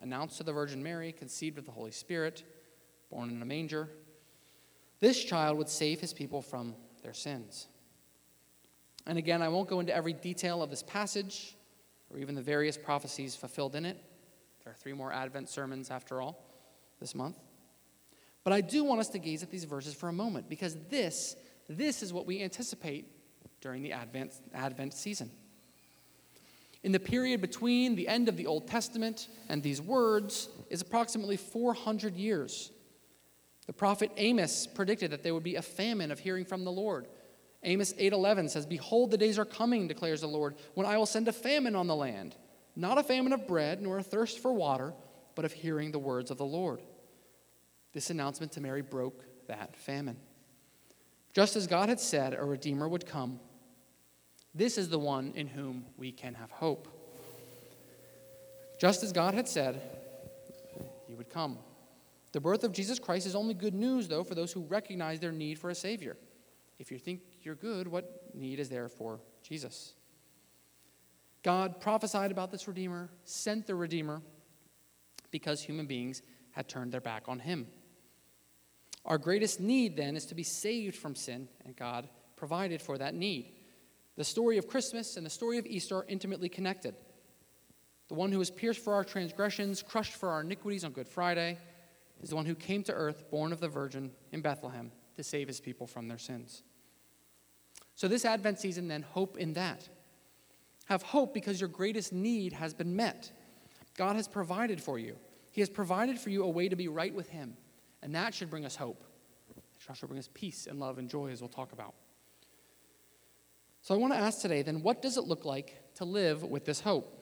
announced 0.00 0.38
to 0.38 0.44
the 0.44 0.52
Virgin 0.52 0.82
Mary, 0.82 1.12
conceived 1.12 1.58
of 1.58 1.64
the 1.64 1.70
Holy 1.70 1.90
Spirit, 1.90 2.42
born 3.10 3.30
in 3.30 3.40
a 3.42 3.44
manger, 3.44 3.88
this 5.00 5.22
child 5.24 5.56
would 5.58 5.68
save 5.68 6.00
his 6.00 6.12
people 6.12 6.42
from 6.42 6.74
their 7.02 7.14
sins. 7.14 7.66
And 9.06 9.18
again, 9.18 9.42
I 9.42 9.48
won't 9.48 9.68
go 9.68 9.80
into 9.80 9.94
every 9.94 10.12
detail 10.12 10.62
of 10.62 10.70
this 10.70 10.82
passage 10.82 11.56
or 12.10 12.18
even 12.18 12.34
the 12.34 12.42
various 12.42 12.76
prophecies 12.76 13.34
fulfilled 13.34 13.74
in 13.74 13.86
it. 13.86 13.96
There 14.64 14.72
are 14.72 14.76
three 14.76 14.92
more 14.92 15.12
Advent 15.12 15.48
sermons, 15.48 15.90
after 15.90 16.20
all, 16.20 16.44
this 17.00 17.14
month. 17.14 17.36
But 18.44 18.52
I 18.52 18.60
do 18.60 18.84
want 18.84 19.00
us 19.00 19.08
to 19.10 19.18
gaze 19.18 19.42
at 19.42 19.50
these 19.50 19.64
verses 19.64 19.94
for 19.94 20.08
a 20.08 20.12
moment 20.12 20.48
because 20.48 20.76
this, 20.88 21.36
this 21.68 22.02
is 22.02 22.12
what 22.12 22.26
we 22.26 22.42
anticipate 22.42 23.06
during 23.60 23.82
the 23.82 23.92
Advent, 23.92 24.32
Advent 24.54 24.94
season. 24.94 25.30
In 26.82 26.92
the 26.92 27.00
period 27.00 27.40
between 27.40 27.94
the 27.94 28.08
end 28.08 28.28
of 28.28 28.36
the 28.36 28.46
Old 28.46 28.66
Testament 28.66 29.28
and 29.48 29.62
these 29.62 29.82
words 29.82 30.48
is 30.70 30.80
approximately 30.80 31.36
400 31.36 32.16
years. 32.16 32.70
The 33.66 33.72
prophet 33.72 34.10
Amos 34.16 34.66
predicted 34.66 35.10
that 35.10 35.22
there 35.22 35.34
would 35.34 35.42
be 35.42 35.56
a 35.56 35.62
famine 35.62 36.10
of 36.10 36.18
hearing 36.18 36.44
from 36.44 36.64
the 36.64 36.72
Lord. 36.72 37.06
Amos 37.62 37.92
8:11 37.98 38.48
says, 38.48 38.64
"Behold, 38.64 39.10
the 39.10 39.18
days 39.18 39.38
are 39.38 39.44
coming, 39.44 39.86
declares 39.86 40.22
the 40.22 40.26
Lord, 40.26 40.56
when 40.74 40.86
I 40.86 40.96
will 40.96 41.06
send 41.06 41.28
a 41.28 41.32
famine 41.32 41.76
on 41.76 41.86
the 41.86 41.94
land, 41.94 42.36
not 42.74 42.96
a 42.96 43.02
famine 43.02 43.34
of 43.34 43.46
bread 43.46 43.82
nor 43.82 43.98
a 43.98 44.02
thirst 44.02 44.38
for 44.38 44.52
water, 44.52 44.94
but 45.34 45.44
of 45.44 45.52
hearing 45.52 45.92
the 45.92 45.98
words 45.98 46.30
of 46.30 46.38
the 46.38 46.46
Lord." 46.46 46.82
This 47.92 48.08
announcement 48.08 48.52
to 48.52 48.60
Mary 48.60 48.80
broke 48.80 49.46
that 49.46 49.76
famine. 49.76 50.18
Just 51.34 51.54
as 51.54 51.66
God 51.66 51.90
had 51.90 52.00
said 52.00 52.32
a 52.32 52.44
redeemer 52.44 52.88
would 52.88 53.04
come, 53.04 53.40
this 54.54 54.78
is 54.78 54.88
the 54.88 54.98
one 54.98 55.32
in 55.34 55.46
whom 55.46 55.86
we 55.96 56.12
can 56.12 56.34
have 56.34 56.50
hope. 56.50 56.88
Just 58.80 59.02
as 59.02 59.12
God 59.12 59.34
had 59.34 59.48
said, 59.48 59.80
he 61.06 61.14
would 61.14 61.28
come. 61.28 61.58
The 62.32 62.40
birth 62.40 62.64
of 62.64 62.72
Jesus 62.72 62.98
Christ 62.98 63.26
is 63.26 63.34
only 63.34 63.54
good 63.54 63.74
news, 63.74 64.08
though, 64.08 64.24
for 64.24 64.34
those 64.34 64.52
who 64.52 64.62
recognize 64.62 65.20
their 65.20 65.32
need 65.32 65.58
for 65.58 65.70
a 65.70 65.74
Savior. 65.74 66.16
If 66.78 66.90
you 66.90 66.98
think 66.98 67.20
you're 67.42 67.56
good, 67.56 67.88
what 67.88 68.34
need 68.34 68.58
is 68.58 68.68
there 68.68 68.88
for 68.88 69.20
Jesus? 69.42 69.94
God 71.42 71.80
prophesied 71.80 72.30
about 72.30 72.50
this 72.50 72.68
Redeemer, 72.68 73.10
sent 73.24 73.66
the 73.66 73.74
Redeemer, 73.74 74.22
because 75.30 75.62
human 75.62 75.86
beings 75.86 76.22
had 76.52 76.68
turned 76.68 76.92
their 76.92 77.00
back 77.00 77.24
on 77.28 77.38
Him. 77.38 77.66
Our 79.04 79.18
greatest 79.18 79.60
need, 79.60 79.96
then, 79.96 80.16
is 80.16 80.26
to 80.26 80.34
be 80.34 80.42
saved 80.42 80.96
from 80.96 81.14
sin, 81.14 81.48
and 81.64 81.76
God 81.76 82.08
provided 82.36 82.80
for 82.82 82.98
that 82.98 83.14
need. 83.14 83.52
The 84.20 84.24
story 84.24 84.58
of 84.58 84.68
Christmas 84.68 85.16
and 85.16 85.24
the 85.24 85.30
story 85.30 85.56
of 85.56 85.64
Easter 85.64 85.96
are 85.96 86.04
intimately 86.06 86.50
connected. 86.50 86.94
The 88.08 88.14
one 88.14 88.30
who 88.30 88.38
was 88.38 88.50
pierced 88.50 88.84
for 88.84 88.92
our 88.92 89.02
transgressions, 89.02 89.82
crushed 89.82 90.12
for 90.12 90.28
our 90.28 90.42
iniquities 90.42 90.84
on 90.84 90.92
Good 90.92 91.08
Friday, 91.08 91.56
is 92.22 92.28
the 92.28 92.36
one 92.36 92.44
who 92.44 92.54
came 92.54 92.82
to 92.82 92.92
earth, 92.92 93.30
born 93.30 93.50
of 93.50 93.60
the 93.60 93.68
Virgin 93.68 94.10
in 94.30 94.42
Bethlehem, 94.42 94.92
to 95.16 95.22
save 95.22 95.48
his 95.48 95.58
people 95.58 95.86
from 95.86 96.06
their 96.06 96.18
sins. 96.18 96.64
So, 97.94 98.08
this 98.08 98.26
Advent 98.26 98.58
season, 98.58 98.88
then, 98.88 99.00
hope 99.00 99.38
in 99.38 99.54
that. 99.54 99.88
Have 100.84 101.00
hope 101.00 101.32
because 101.32 101.58
your 101.58 101.70
greatest 101.70 102.12
need 102.12 102.52
has 102.52 102.74
been 102.74 102.94
met. 102.94 103.32
God 103.96 104.16
has 104.16 104.28
provided 104.28 104.82
for 104.82 104.98
you. 104.98 105.16
He 105.50 105.62
has 105.62 105.70
provided 105.70 106.18
for 106.18 106.28
you 106.28 106.44
a 106.44 106.50
way 106.50 106.68
to 106.68 106.76
be 106.76 106.88
right 106.88 107.14
with 107.14 107.30
Him. 107.30 107.56
And 108.02 108.14
that 108.14 108.34
should 108.34 108.50
bring 108.50 108.66
us 108.66 108.76
hope. 108.76 109.02
It 109.56 109.96
should 109.96 110.10
bring 110.10 110.18
us 110.18 110.28
peace 110.34 110.66
and 110.66 110.78
love 110.78 110.98
and 110.98 111.08
joy, 111.08 111.30
as 111.30 111.40
we'll 111.40 111.48
talk 111.48 111.72
about. 111.72 111.94
So 113.82 113.94
I 113.94 113.98
want 113.98 114.12
to 114.12 114.18
ask 114.18 114.40
today 114.40 114.62
then, 114.62 114.82
what 114.82 115.00
does 115.00 115.16
it 115.16 115.24
look 115.24 115.44
like 115.44 115.94
to 115.94 116.04
live 116.04 116.42
with 116.42 116.64
this 116.64 116.80
hope? 116.80 117.16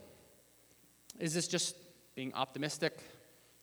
Is 1.19 1.35
this 1.35 1.49
just 1.49 1.77
being 2.15 2.35
optimistic? 2.35 2.99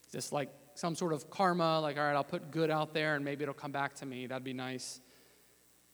Is 0.06 0.12
this 0.12 0.32
like 0.32 0.50
some 0.76 0.96
sort 0.96 1.14
of 1.14 1.30
karma, 1.30 1.80
like, 1.80 1.98
all 1.98 2.04
right, 2.04 2.16
I'll 2.16 2.24
put 2.24 2.52
good 2.52 2.70
out 2.70 2.94
there 2.94 3.16
and 3.16 3.26
maybe 3.26 3.44
it'll 3.44 3.54
come 3.54 3.72
back 3.72 3.96
to 3.96 4.06
me? 4.06 4.28
That'd 4.28 4.44
be 4.44 4.54
nice. 4.54 5.02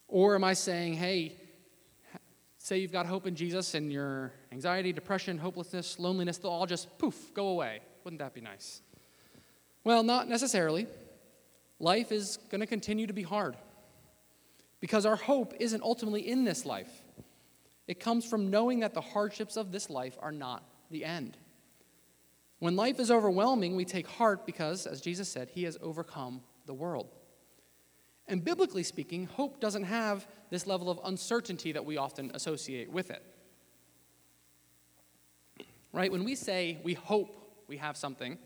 Or 0.07 0.35
am 0.35 0.43
I 0.43 0.53
saying, 0.53 0.93
hey, 0.93 1.37
say 2.57 2.77
you've 2.77 2.91
got 2.91 3.07
hope 3.07 3.25
in 3.25 3.35
Jesus 3.35 3.73
and 3.73 3.91
your 3.91 4.31
anxiety, 4.51 4.93
depression, 4.93 5.37
hopelessness, 5.37 5.97
loneliness, 5.97 6.37
they'll 6.37 6.51
all 6.51 6.67
just 6.67 6.97
poof, 6.99 7.33
go 7.33 7.47
away? 7.47 7.79
Wouldn't 8.03 8.19
that 8.19 8.33
be 8.33 8.41
nice? 8.41 8.81
Well, 9.83 10.03
not 10.03 10.27
necessarily. 10.29 10.87
Life 11.79 12.11
is 12.11 12.37
going 12.49 12.61
to 12.61 12.67
continue 12.67 13.07
to 13.07 13.13
be 13.13 13.23
hard. 13.23 13.55
Because 14.81 15.05
our 15.05 15.15
hope 15.15 15.53
isn't 15.59 15.83
ultimately 15.83 16.27
in 16.27 16.43
this 16.43 16.65
life, 16.65 16.91
it 17.87 17.99
comes 17.99 18.25
from 18.25 18.49
knowing 18.49 18.81
that 18.81 18.93
the 18.93 19.01
hardships 19.01 19.55
of 19.55 19.71
this 19.71 19.89
life 19.89 20.17
are 20.19 20.31
not 20.31 20.63
the 20.89 21.05
end. 21.05 21.37
When 22.59 22.75
life 22.75 22.99
is 22.99 23.09
overwhelming, 23.09 23.75
we 23.75 23.85
take 23.85 24.07
heart 24.07 24.45
because, 24.45 24.85
as 24.85 25.01
Jesus 25.01 25.29
said, 25.29 25.49
He 25.49 25.63
has 25.63 25.77
overcome 25.81 26.41
the 26.65 26.73
world. 26.73 27.07
And 28.27 28.43
biblically 28.43 28.83
speaking, 28.83 29.25
hope 29.25 29.59
doesn't 29.59 29.83
have 29.83 30.27
this 30.49 30.67
level 30.67 30.89
of 30.89 30.99
uncertainty 31.03 31.71
that 31.71 31.85
we 31.85 31.97
often 31.97 32.31
associate 32.33 32.91
with 32.91 33.11
it. 33.11 33.23
Right? 35.91 36.11
When 36.11 36.23
we 36.23 36.35
say 36.35 36.79
we 36.83 36.93
hope 36.93 37.63
we 37.67 37.77
have 37.77 37.97
something, 37.97 38.37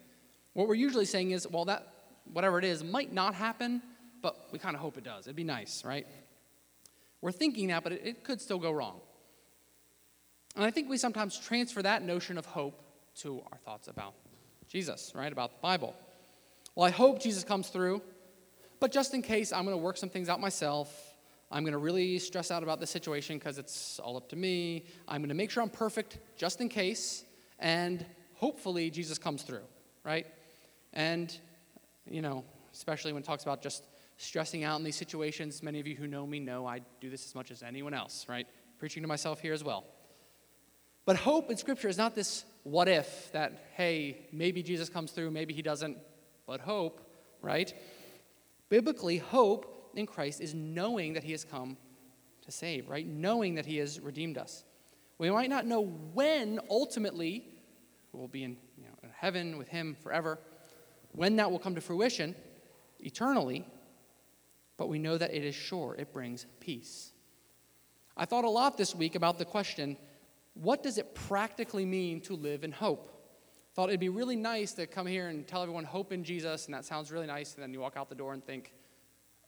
what 0.54 0.68
we're 0.68 0.76
usually 0.76 1.06
saying 1.06 1.32
is, 1.32 1.48
well, 1.48 1.66
that 1.66 1.88
whatever 2.32 2.58
it 2.58 2.66
is 2.66 2.84
might 2.84 3.14
not 3.14 3.36
happen, 3.36 3.82
but 4.22 4.48
we 4.52 4.58
kind 4.58 4.76
of 4.76 4.82
hope 4.82 4.98
it 4.98 5.04
does. 5.04 5.28
It'd 5.28 5.36
be 5.36 5.44
nice, 5.44 5.84
right? 5.86 6.08
We're 7.26 7.32
thinking 7.32 7.70
that, 7.70 7.82
but 7.82 7.92
it, 7.92 8.02
it 8.04 8.24
could 8.24 8.40
still 8.40 8.60
go 8.60 8.70
wrong. 8.70 9.00
And 10.56 10.64
I 10.64 10.70
think 10.70 10.88
we 10.88 10.98
sometimes 10.98 11.40
transfer 11.40 11.82
that 11.82 12.04
notion 12.04 12.38
of 12.38 12.46
hope 12.46 12.80
to 13.22 13.42
our 13.52 13.58
thoughts 13.58 13.88
about 13.88 14.14
Jesus, 14.68 15.12
right? 15.16 15.32
About 15.32 15.54
the 15.54 15.60
Bible. 15.60 15.96
Well, 16.76 16.86
I 16.86 16.92
hope 16.92 17.20
Jesus 17.20 17.44
comes 17.44 17.70
through, 17.70 18.04
but 18.80 18.92
just 18.92 19.16
in 19.16 19.24
case, 19.24 19.52
I'm 19.52 19.66
going 19.66 19.76
to 19.76 19.82
work 19.82 19.98
some 19.98 20.08
things 20.08 20.30
out 20.30 20.40
myself. 20.40 21.16
I'm 21.50 21.64
going 21.64 21.72
to 21.72 21.80
really 21.80 22.20
stress 22.20 22.52
out 22.52 22.62
about 22.62 22.80
the 22.80 22.86
situation 22.86 23.40
because 23.40 23.58
it's 23.58 23.98
all 23.98 24.18
up 24.18 24.30
to 24.30 24.36
me. 24.36 24.86
I'm 25.08 25.22
going 25.22 25.30
to 25.30 25.36
make 25.36 25.50
sure 25.50 25.64
I'm 25.64 25.70
perfect 25.70 26.20
just 26.38 26.62
in 26.62 26.70
case, 26.70 27.24
and 27.58 28.06
hopefully 28.36 28.92
Jesus 28.92 29.18
comes 29.18 29.42
through, 29.42 29.66
right? 30.04 30.28
And, 30.94 31.36
you 32.08 32.22
know, 32.22 32.46
especially 32.72 33.14
when 33.14 33.24
it 33.24 33.26
talks 33.26 33.42
about 33.42 33.64
just 33.64 33.82
stressing 34.18 34.64
out 34.64 34.78
in 34.78 34.84
these 34.84 34.96
situations, 34.96 35.62
many 35.62 35.80
of 35.80 35.88
you 35.88 35.96
who 35.96 36.08
know 36.08 36.26
me 36.26 36.40
know 36.40 36.66
I 36.66 36.82
do 37.02 37.10
this 37.10 37.26
as 37.26 37.36
much 37.36 37.52
as 37.52 37.64
anyone 37.64 37.94
else, 37.94 38.26
right? 38.30 38.48
Preaching 38.80 39.04
to 39.04 39.08
myself 39.08 39.40
here 39.40 39.54
as 39.54 39.64
well. 39.64 39.86
But 41.06 41.18
hope 41.18 41.52
in 41.52 41.58
Scripture 41.58 41.88
is 41.88 41.98
not 41.98 42.16
this 42.16 42.46
what 42.64 42.88
if 42.88 43.32
that, 43.32 43.68
hey, 43.76 44.28
maybe 44.32 44.64
Jesus 44.64 44.90
comes 44.90 45.12
through, 45.12 45.30
maybe 45.32 45.54
he 45.54 45.62
doesn't, 45.62 45.98
but 46.48 46.62
hope, 46.62 47.00
right? 47.42 47.72
Biblically, 48.70 49.20
hope 49.20 49.92
in 49.96 50.08
Christ 50.08 50.42
is 50.42 50.56
knowing 50.56 51.14
that 51.14 51.24
he 51.24 51.32
has 51.32 51.44
come 51.44 51.78
to 52.44 52.52
save, 52.52 52.90
right? 52.90 53.06
Knowing 53.06 53.56
that 53.56 53.66
he 53.66 53.78
has 53.78 54.00
redeemed 54.00 54.38
us. 54.38 54.64
We 55.18 55.30
might 55.30 55.50
not 55.50 55.66
know 55.66 55.82
when 56.14 56.60
ultimately 56.70 57.46
we'll 58.12 58.28
be 58.28 58.44
in, 58.44 58.58
you 58.78 58.86
know, 58.86 58.96
in 59.04 59.10
heaven 59.16 59.58
with 59.58 59.68
him 59.68 59.96
forever, 60.02 60.40
when 61.12 61.36
that 61.36 61.52
will 61.52 61.60
come 61.60 61.76
to 61.76 61.82
fruition 61.82 62.36
eternally, 63.00 63.66
but 64.78 64.88
we 64.88 65.00
know 65.00 65.18
that 65.18 65.34
it 65.34 65.44
is 65.44 65.56
sure, 65.56 65.96
it 65.98 66.14
brings 66.14 66.46
peace. 66.60 67.12
I 68.18 68.26
thought 68.26 68.46
a 68.46 68.50
lot 68.50 68.78
this 68.78 68.96
week 68.96 69.16
about 69.16 69.38
the 69.38 69.46
question 69.46 69.98
what 70.54 70.84
does 70.84 70.98
it 70.98 71.14
practically 71.14 71.86
mean 71.86 72.22
to 72.22 72.34
live 72.34 72.64
in 72.64 72.72
hope? 72.72 73.12
Thought 73.74 73.90
it'd 73.90 74.00
be 74.00 74.08
really 74.08 74.38
nice 74.38 74.72
to 74.74 74.88
come 74.88 75.06
here 75.06 75.28
and 75.28 75.46
tell 75.46 75.62
everyone 75.62 75.84
hope 75.84 76.14
in 76.14 76.24
Jesus, 76.24 76.66
and 76.66 76.74
that 76.74 76.86
sounds 76.86 77.12
really 77.12 77.28
nice, 77.28 77.56
and 77.56 77.64
then 77.64 77.74
you 77.74 77.82
walk 77.82 77.98
out 77.98 78.08
the 78.08 78.16
door 78.16 78.34
and 78.34 78.42
think, 78.42 78.72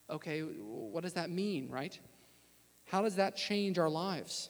okay, 0.09 0.41
what 0.41 1.03
does 1.03 1.13
that 1.13 1.29
mean, 1.29 1.69
right? 1.69 1.97
How 2.83 3.01
does 3.01 3.15
that 3.15 3.37
change 3.37 3.79
our 3.79 3.89
lives? 3.89 4.49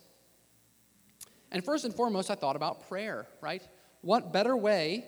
And 1.51 1.63
first 1.63 1.85
and 1.85 1.93
foremost, 1.93 2.31
I 2.31 2.35
thought 2.35 2.55
about 2.55 2.87
prayer, 2.89 3.27
right? 3.39 3.61
What 4.01 4.33
better 4.33 4.57
way 4.57 5.05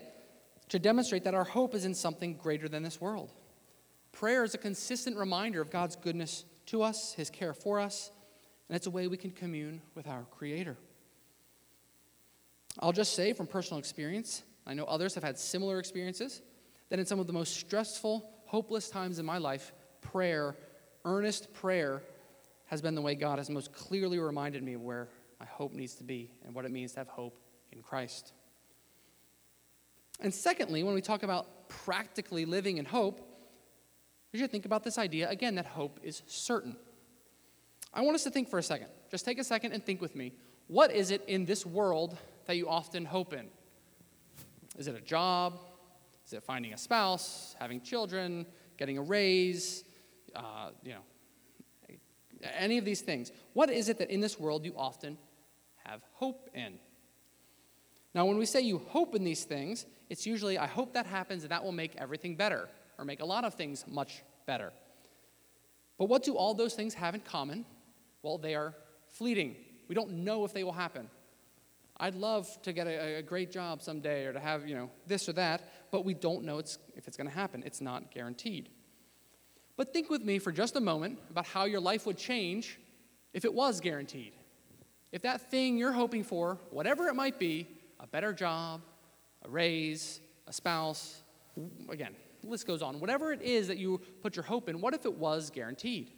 to 0.69 0.77
demonstrate 0.77 1.23
that 1.23 1.33
our 1.33 1.43
hope 1.43 1.73
is 1.73 1.83
in 1.83 1.95
something 1.95 2.35
greater 2.35 2.69
than 2.69 2.83
this 2.83 3.01
world? 3.01 3.33
Prayer 4.11 4.43
is 4.43 4.53
a 4.53 4.57
consistent 4.57 5.17
reminder 5.17 5.61
of 5.61 5.69
God's 5.69 5.95
goodness 5.95 6.45
to 6.67 6.81
us, 6.81 7.13
His 7.13 7.29
care 7.29 7.53
for 7.53 7.79
us, 7.79 8.11
and 8.67 8.75
it's 8.75 8.87
a 8.87 8.91
way 8.91 9.07
we 9.07 9.17
can 9.17 9.31
commune 9.31 9.81
with 9.95 10.07
our 10.07 10.25
Creator. 10.31 10.77
I'll 12.79 12.91
just 12.91 13.13
say 13.13 13.33
from 13.33 13.47
personal 13.47 13.79
experience, 13.79 14.43
I 14.67 14.73
know 14.73 14.85
others 14.85 15.15
have 15.15 15.23
had 15.23 15.37
similar 15.37 15.79
experiences, 15.79 16.41
that 16.89 16.99
in 16.99 17.05
some 17.05 17.19
of 17.19 17.27
the 17.27 17.33
most 17.33 17.55
stressful, 17.57 18.29
hopeless 18.45 18.89
times 18.89 19.19
in 19.19 19.25
my 19.25 19.37
life, 19.37 19.73
prayer, 20.01 20.55
earnest 21.05 21.53
prayer, 21.53 22.03
has 22.65 22.81
been 22.81 22.95
the 22.95 23.01
way 23.01 23.15
God 23.15 23.39
has 23.39 23.49
most 23.49 23.73
clearly 23.73 24.19
reminded 24.19 24.63
me 24.63 24.73
of 24.73 24.81
where 24.81 25.07
my 25.39 25.45
hope 25.45 25.73
needs 25.73 25.95
to 25.95 26.03
be 26.03 26.31
and 26.45 26.53
what 26.53 26.65
it 26.65 26.71
means 26.71 26.93
to 26.93 26.99
have 26.99 27.07
hope 27.07 27.39
in 27.71 27.81
Christ. 27.81 28.33
And 30.19 30.33
secondly, 30.33 30.83
when 30.83 30.93
we 30.93 31.01
talk 31.01 31.23
about 31.23 31.69
practically 31.69 32.45
living 32.45 32.77
in 32.77 32.85
hope, 32.85 33.28
we 34.31 34.39
should 34.39 34.51
think 34.51 34.65
about 34.65 34.83
this 34.83 34.97
idea 34.97 35.29
again 35.29 35.55
that 35.55 35.65
hope 35.65 35.99
is 36.03 36.21
certain. 36.27 36.75
I 37.93 38.01
want 38.01 38.15
us 38.15 38.23
to 38.23 38.31
think 38.31 38.49
for 38.49 38.59
a 38.59 38.63
second. 38.63 38.89
Just 39.09 39.25
take 39.25 39.39
a 39.39 39.43
second 39.43 39.73
and 39.73 39.83
think 39.83 40.01
with 40.01 40.15
me. 40.15 40.33
What 40.67 40.91
is 40.91 41.09
it 41.09 41.23
in 41.27 41.45
this 41.45 41.65
world 41.65 42.17
that 42.45 42.55
you 42.55 42.69
often 42.69 43.05
hope 43.05 43.33
in? 43.33 43.47
Is 44.77 44.87
it 44.87 44.95
a 44.95 45.01
job? 45.01 45.59
Is 46.25 46.33
it 46.33 46.43
finding 46.43 46.73
a 46.73 46.77
spouse, 46.77 47.55
having 47.59 47.81
children, 47.81 48.45
getting 48.77 48.99
a 48.99 49.01
raise? 49.01 49.83
Uh, 50.35 50.69
you 50.83 50.91
know, 50.91 51.01
any 52.53 52.77
of 52.77 52.85
these 52.85 53.01
things. 53.01 53.31
What 53.53 53.69
is 53.69 53.89
it 53.89 53.97
that 53.97 54.11
in 54.11 54.21
this 54.21 54.39
world 54.39 54.63
you 54.63 54.73
often 54.77 55.17
have 55.85 56.01
hope 56.13 56.49
in? 56.53 56.79
Now, 58.13 58.25
when 58.25 58.37
we 58.37 58.45
say 58.45 58.61
you 58.61 58.79
hope 58.89 59.15
in 59.15 59.23
these 59.23 59.43
things, 59.43 59.85
it's 60.09 60.25
usually, 60.25 60.57
I 60.57 60.67
hope 60.67 60.93
that 60.93 61.05
happens 61.05 61.43
and 61.43 61.51
that 61.51 61.63
will 61.63 61.71
make 61.71 61.95
everything 61.95 62.35
better, 62.35 62.69
or 62.99 63.05
make 63.05 63.21
a 63.21 63.25
lot 63.25 63.45
of 63.45 63.53
things 63.55 63.85
much 63.87 64.21
better. 64.45 64.71
But 65.97 66.05
what 66.05 66.23
do 66.23 66.35
all 66.35 66.53
those 66.53 66.75
things 66.75 66.93
have 66.95 67.15
in 67.15 67.21
common? 67.21 67.65
Well, 68.21 68.37
they 68.37 68.55
are 68.55 68.75
fleeting. 69.09 69.55
We 69.87 69.95
don't 69.95 70.11
know 70.11 70.43
if 70.43 70.53
they 70.53 70.63
will 70.63 70.73
happen. 70.73 71.09
I'd 71.97 72.15
love 72.15 72.47
to 72.61 72.71
get 72.71 72.87
a, 72.87 73.17
a, 73.17 73.21
great 73.21 73.51
job 73.51 73.81
someday 73.81 74.25
or 74.25 74.31
to 74.31 74.39
have, 74.39 74.65
you 74.67 74.75
know, 74.75 74.89
this 75.05 75.27
or 75.27 75.33
that, 75.33 75.69
but 75.91 76.05
we 76.05 76.13
don't 76.13 76.45
know 76.45 76.57
it's, 76.57 76.77
if 76.95 77.07
it's 77.07 77.17
going 77.17 77.27
to 77.27 77.35
happen. 77.35 77.61
It's 77.65 77.81
not 77.81 78.09
guaranteed. 78.11 78.69
But 79.75 79.91
think 79.91 80.09
with 80.09 80.23
me 80.23 80.39
for 80.39 80.53
just 80.53 80.77
a 80.77 80.79
moment 80.79 81.19
about 81.29 81.45
how 81.45 81.65
your 81.65 81.81
life 81.81 82.05
would 82.05 82.17
change 82.17 82.79
if 83.33 83.43
it 83.43 83.53
was 83.53 83.81
guaranteed. 83.81 84.33
If 85.11 85.23
that 85.23 85.49
thing 85.51 85.77
you're 85.77 85.91
hoping 85.91 86.23
for, 86.23 86.57
whatever 86.69 87.07
it 87.07 87.15
might 87.15 87.37
be, 87.37 87.67
a 87.99 88.07
better 88.07 88.31
job, 88.31 88.81
a 89.43 89.49
raise, 89.49 90.21
a 90.47 90.53
spouse, 90.53 91.21
again, 91.89 92.15
list 92.43 92.67
goes 92.67 92.81
on. 92.81 92.99
Whatever 92.99 93.31
it 93.31 93.41
is 93.41 93.67
that 93.67 93.77
you 93.77 94.01
put 94.21 94.35
your 94.35 94.43
hope 94.43 94.69
in, 94.69 94.81
what 94.81 94.93
if 94.93 95.05
it 95.05 95.13
was 95.13 95.49
guaranteed? 95.49 96.11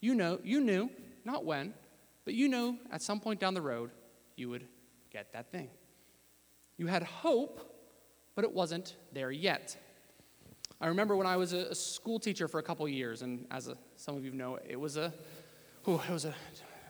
You 0.00 0.14
know, 0.14 0.38
you 0.42 0.60
knew, 0.60 0.90
not 1.24 1.44
when, 1.44 1.74
but 2.24 2.34
you 2.34 2.48
knew 2.48 2.78
at 2.90 3.02
some 3.02 3.20
point 3.20 3.40
down 3.40 3.54
the 3.54 3.62
road 3.62 3.90
you 4.36 4.48
would 4.48 4.66
get 5.10 5.32
that 5.32 5.50
thing. 5.50 5.68
You 6.76 6.86
had 6.86 7.02
hope, 7.02 7.60
but 8.34 8.44
it 8.44 8.52
wasn't 8.52 8.96
there 9.12 9.30
yet. 9.30 9.76
I 10.80 10.88
remember 10.88 11.16
when 11.16 11.26
I 11.26 11.36
was 11.36 11.52
a, 11.52 11.74
school 11.74 12.18
teacher 12.18 12.48
for 12.48 12.58
a 12.58 12.62
couple 12.62 12.88
years, 12.88 13.22
and 13.22 13.46
as 13.50 13.68
a, 13.68 13.76
some 13.96 14.16
of 14.16 14.24
you 14.24 14.32
know, 14.32 14.58
it 14.68 14.78
was 14.78 14.96
a, 14.96 15.12
whew, 15.84 16.00
it 16.08 16.12
was 16.12 16.24
a 16.24 16.34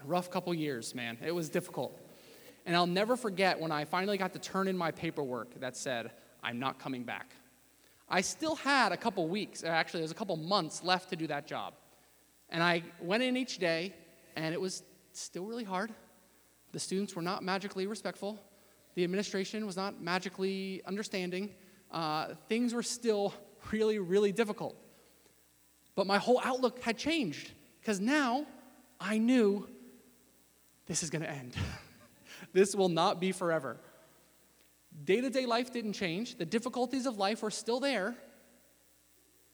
rough 0.07 0.31
couple 0.31 0.55
years, 0.55 0.95
man. 0.95 1.19
It 1.25 1.33
was 1.33 1.51
difficult. 1.51 1.99
And 2.65 2.77
I'll 2.77 2.87
never 2.87 3.17
forget 3.17 3.61
when 3.61 3.73
I 3.73 3.85
finally 3.85 4.17
got 4.17 4.33
to 4.33 4.39
turn 4.39 4.69
in 4.69 4.79
my 4.79 4.93
paperwork 4.93 5.61
that 5.61 5.77
said, 5.77 6.13
I'm 6.43 6.59
not 6.59 6.79
coming 6.79 7.03
back. 7.03 7.35
I 8.15 8.21
still 8.21 8.57
had 8.57 8.93
a 8.93 8.97
couple 8.99 9.27
weeks, 9.27 9.65
actually, 9.65 10.01
there 10.01 10.05
was 10.05 10.13
a 10.13 10.15
couple 10.15 10.37
months 10.37 10.85
left 10.85 11.09
to 11.11 11.17
do 11.17 11.27
that 11.29 11.47
job. 11.47 11.73
And 12.51 12.63
I 12.63 12.83
went 13.01 13.23
in 13.23 13.39
each 13.39 13.57
day, 13.57 13.95
and 14.37 14.53
it 14.53 14.61
was 14.61 14.83
still 15.13 15.47
really 15.47 15.65
hard. 15.65 15.95
The 16.73 16.79
students 16.79 17.17
were 17.17 17.23
not 17.23 17.43
magically 17.43 17.87
respectful. 17.87 18.39
The 18.97 19.05
administration 19.05 19.65
was 19.65 19.79
not 19.79 20.03
magically 20.03 20.83
understanding. 20.87 21.55
Uh, 21.91 22.35
things 22.51 22.75
were 22.75 22.83
still 22.83 23.33
really, 23.73 23.99
really 23.99 24.31
difficult. 24.31 24.77
But 25.95 26.07
my 26.07 26.19
whole 26.19 26.41
outlook 26.45 26.83
had 26.83 26.99
changed 26.99 27.53
because 27.81 27.99
now 27.99 28.45
I 29.01 29.17
knew 29.17 29.67
this 30.85 31.03
is 31.03 31.09
going 31.09 31.23
to 31.23 31.31
end. 31.31 31.57
this 32.53 32.75
will 32.75 32.91
not 32.91 33.21
be 33.21 33.33
forever. 33.33 33.79
Day 35.05 35.21
to 35.21 35.31
day 35.31 35.47
life 35.47 35.73
didn't 35.73 35.95
change. 35.95 36.37
The 36.37 36.45
difficulties 36.45 37.07
of 37.07 37.19
life 37.19 37.43
were 37.43 37.51
still 37.51 37.81
there. 37.81 38.15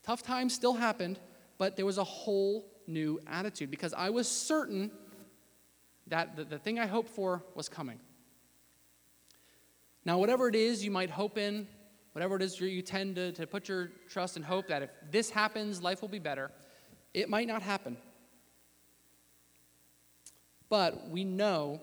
Tough 0.02 0.22
times 0.22 0.54
still 0.54 0.74
happened, 0.74 1.18
but 1.58 1.76
there 1.76 1.86
was 1.86 1.98
a 1.98 2.04
whole 2.04 2.66
new 2.86 3.20
attitude 3.26 3.70
because 3.70 3.92
I 3.94 4.10
was 4.10 4.28
certain 4.28 4.90
that 6.06 6.36
the, 6.36 6.44
the 6.44 6.58
thing 6.58 6.78
I 6.78 6.86
hoped 6.86 7.10
for 7.10 7.42
was 7.54 7.68
coming. 7.68 8.00
Now, 10.04 10.18
whatever 10.18 10.48
it 10.48 10.54
is 10.54 10.84
you 10.84 10.90
might 10.90 11.10
hope 11.10 11.36
in, 11.36 11.66
whatever 12.12 12.36
it 12.36 12.42
is 12.42 12.58
you 12.60 12.82
tend 12.82 13.16
to, 13.16 13.32
to 13.32 13.46
put 13.46 13.68
your 13.68 13.90
trust 14.08 14.36
and 14.36 14.44
hope 14.44 14.68
that 14.68 14.82
if 14.82 14.90
this 15.10 15.30
happens, 15.30 15.82
life 15.82 16.00
will 16.00 16.08
be 16.08 16.18
better, 16.18 16.50
it 17.12 17.28
might 17.28 17.46
not 17.46 17.62
happen. 17.62 17.96
But 20.68 21.08
we 21.08 21.24
know 21.24 21.80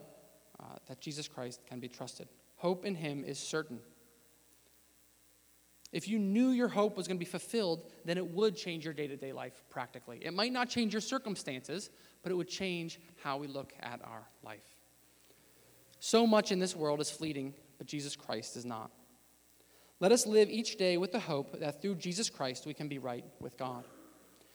uh, 0.59 0.63
that 0.87 0.99
Jesus 0.99 1.27
Christ 1.27 1.61
can 1.67 1.79
be 1.79 1.87
trusted. 1.87 2.27
Hope 2.55 2.85
in 2.85 2.95
him 2.95 3.23
is 3.23 3.39
certain. 3.39 3.79
If 5.91 6.07
you 6.09 6.19
knew 6.19 6.49
your 6.49 6.67
hope 6.67 6.97
was 6.97 7.07
going 7.07 7.17
to 7.17 7.25
be 7.25 7.29
fulfilled, 7.29 7.89
then 8.03 8.17
it 8.17 8.27
would 8.27 8.55
change 8.55 8.83
your 8.83 8.93
day 8.93 9.07
to 9.07 9.15
day 9.15 9.31
life 9.31 9.63
practically. 9.69 10.19
It 10.21 10.33
might 10.33 10.51
not 10.51 10.69
change 10.69 10.93
your 10.93 11.01
circumstances, 11.01 11.89
but 12.21 12.31
it 12.31 12.35
would 12.35 12.49
change 12.49 12.99
how 13.23 13.37
we 13.37 13.47
look 13.47 13.71
at 13.79 14.01
our 14.03 14.27
life. 14.43 14.65
So 15.99 16.27
much 16.27 16.51
in 16.51 16.59
this 16.59 16.75
world 16.75 16.99
is 16.99 17.09
fleeting, 17.09 17.53
but 17.77 17.87
Jesus 17.87 18.15
Christ 18.15 18.57
is 18.57 18.65
not. 18.65 18.91
Let 20.01 20.11
us 20.11 20.25
live 20.25 20.49
each 20.49 20.77
day 20.77 20.97
with 20.97 21.13
the 21.13 21.19
hope 21.19 21.59
that 21.59 21.81
through 21.81 21.95
Jesus 21.95 22.29
Christ 22.29 22.65
we 22.65 22.73
can 22.73 22.89
be 22.89 22.99
right 22.99 23.23
with 23.39 23.57
God, 23.57 23.85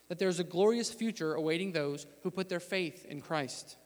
that 0.09 0.19
there 0.19 0.29
is 0.29 0.41
a 0.41 0.45
glorious 0.45 0.91
future 0.91 1.35
awaiting 1.35 1.73
those 1.73 2.07
who 2.23 2.31
put 2.31 2.49
their 2.49 2.61
faith 2.61 3.07
in 3.07 3.23
Christ. 3.23 3.77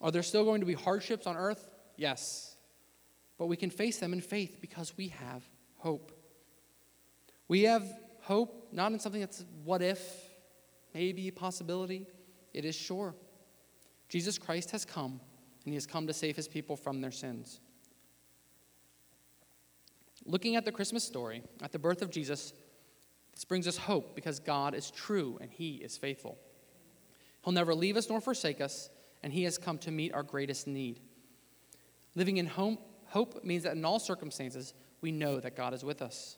Are 0.00 0.10
there 0.10 0.22
still 0.22 0.44
going 0.44 0.60
to 0.60 0.66
be 0.66 0.74
hardships 0.74 1.26
on 1.26 1.36
earth? 1.36 1.68
Yes. 1.96 2.47
But 3.38 3.46
we 3.46 3.56
can 3.56 3.70
face 3.70 3.98
them 3.98 4.12
in 4.12 4.20
faith 4.20 4.58
because 4.60 4.92
we 4.96 5.08
have 5.08 5.42
hope. 5.76 6.12
We 7.46 7.62
have 7.62 7.84
hope 8.20 8.68
not 8.72 8.92
in 8.92 8.98
something 8.98 9.20
that's 9.20 9.44
what 9.64 9.80
if, 9.80 10.00
maybe 10.92 11.28
a 11.28 11.32
possibility. 11.32 12.06
It 12.52 12.64
is 12.64 12.74
sure. 12.74 13.14
Jesus 14.08 14.38
Christ 14.38 14.72
has 14.72 14.84
come, 14.84 15.20
and 15.64 15.72
he 15.72 15.74
has 15.74 15.86
come 15.86 16.06
to 16.06 16.12
save 16.12 16.36
his 16.36 16.48
people 16.48 16.76
from 16.76 17.00
their 17.00 17.10
sins. 17.10 17.60
Looking 20.26 20.56
at 20.56 20.64
the 20.64 20.72
Christmas 20.72 21.04
story, 21.04 21.42
at 21.62 21.72
the 21.72 21.78
birth 21.78 22.02
of 22.02 22.10
Jesus, 22.10 22.52
this 23.32 23.44
brings 23.44 23.68
us 23.68 23.76
hope 23.76 24.14
because 24.14 24.40
God 24.40 24.74
is 24.74 24.90
true 24.90 25.38
and 25.40 25.50
he 25.50 25.76
is 25.76 25.96
faithful. 25.96 26.38
He'll 27.44 27.52
never 27.52 27.74
leave 27.74 27.96
us 27.96 28.08
nor 28.08 28.20
forsake 28.20 28.60
us, 28.60 28.90
and 29.22 29.32
he 29.32 29.44
has 29.44 29.58
come 29.58 29.78
to 29.78 29.90
meet 29.90 30.12
our 30.12 30.22
greatest 30.22 30.66
need. 30.66 31.00
Living 32.14 32.38
in 32.38 32.46
hope 33.08 33.44
means 33.44 33.64
that 33.64 33.74
in 33.74 33.84
all 33.84 33.98
circumstances, 33.98 34.74
we 35.00 35.12
know 35.12 35.40
that 35.40 35.56
God 35.56 35.74
is 35.74 35.84
with 35.84 36.02
us. 36.02 36.36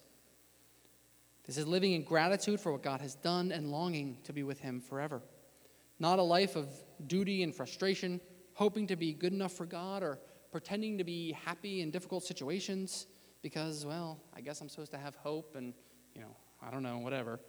This 1.47 1.57
is 1.57 1.67
living 1.67 1.93
in 1.93 2.05
gratitude 2.05 2.61
for 2.61 2.73
what 2.73 2.83
God 2.83 3.01
has 3.01 3.15
done 3.15 3.51
and 3.51 3.71
longing 3.71 4.19
to 4.25 4.33
be 4.33 4.43
with 4.43 4.61
Him 4.61 4.81
forever. 4.81 5.23
Not 5.99 6.19
a 6.19 6.23
life 6.23 6.57
of 6.57 6.69
duty 7.07 7.43
and 7.43 7.55
frustration, 7.55 8.21
hoping 8.55 8.87
to 8.89 8.97
be 8.97 9.13
good 9.13 9.33
enough 9.33 9.53
for 9.53 9.67
God 9.67 10.03
or 10.03 10.19
pretending 10.53 10.99
to 10.99 11.05
be 11.05 11.33
happy 11.33 11.81
in 11.81 11.91
difficult 11.91 12.25
situations 12.25 13.07
because, 13.43 13.87
well, 13.87 14.21
I 14.35 14.41
guess 14.41 14.61
I'm 14.61 14.69
supposed 14.69 14.93
to 14.93 14.99
have 14.99 15.15
hope 15.17 15.57
and, 15.57 15.75
you 16.15 16.21
know, 16.21 16.37
I 16.63 16.71
don't 16.71 16.83
know, 16.83 16.99
whatever. 16.99 17.41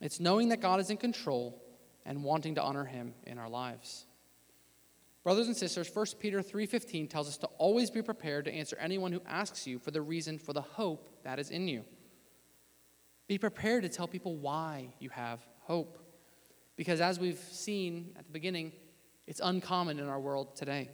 It's 0.00 0.20
knowing 0.20 0.48
that 0.50 0.60
God 0.60 0.80
is 0.80 0.90
in 0.90 0.96
control 0.96 1.62
and 2.04 2.22
wanting 2.22 2.56
to 2.56 2.62
honor 2.62 2.84
Him 2.84 3.14
in 3.26 3.38
our 3.38 3.48
lives. 3.48 4.06
Brothers 5.26 5.48
and 5.48 5.56
sisters, 5.56 5.88
1 5.88 6.20
Peter 6.20 6.40
3:15 6.40 7.08
tells 7.08 7.26
us 7.26 7.36
to 7.38 7.48
always 7.58 7.90
be 7.90 8.00
prepared 8.00 8.44
to 8.44 8.52
answer 8.52 8.76
anyone 8.76 9.10
who 9.10 9.20
asks 9.26 9.66
you 9.66 9.80
for 9.80 9.90
the 9.90 10.00
reason 10.00 10.38
for 10.38 10.52
the 10.52 10.60
hope 10.60 11.08
that 11.24 11.40
is 11.40 11.50
in 11.50 11.66
you. 11.66 11.84
Be 13.26 13.36
prepared 13.36 13.82
to 13.82 13.88
tell 13.88 14.06
people 14.06 14.36
why 14.36 14.94
you 15.00 15.08
have 15.08 15.44
hope. 15.62 15.98
Because 16.76 17.00
as 17.00 17.18
we've 17.18 17.40
seen 17.40 18.14
at 18.16 18.24
the 18.24 18.30
beginning, 18.30 18.70
it's 19.26 19.40
uncommon 19.42 19.98
in 19.98 20.06
our 20.06 20.20
world 20.20 20.54
today. 20.54 20.90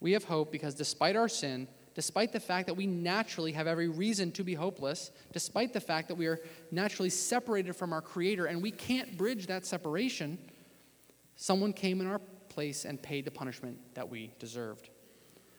We 0.00 0.10
have 0.10 0.24
hope 0.24 0.50
because 0.50 0.74
despite 0.74 1.14
our 1.14 1.28
sin, 1.28 1.68
despite 1.94 2.32
the 2.32 2.40
fact 2.40 2.66
that 2.66 2.74
we 2.74 2.88
naturally 2.88 3.52
have 3.52 3.68
every 3.68 3.86
reason 3.86 4.32
to 4.32 4.42
be 4.42 4.54
hopeless, 4.54 5.12
despite 5.32 5.72
the 5.72 5.80
fact 5.80 6.08
that 6.08 6.16
we 6.16 6.26
are 6.26 6.40
naturally 6.72 7.10
separated 7.10 7.76
from 7.76 7.92
our 7.92 8.02
Creator 8.02 8.46
and 8.46 8.60
we 8.60 8.72
can't 8.72 9.16
bridge 9.16 9.46
that 9.46 9.64
separation, 9.64 10.36
someone 11.36 11.72
came 11.72 12.00
in 12.00 12.08
our 12.08 12.20
place 12.48 12.84
and 12.84 13.02
paid 13.02 13.24
the 13.24 13.30
punishment 13.30 13.78
that 13.94 14.08
we 14.08 14.32
deserved. 14.38 14.90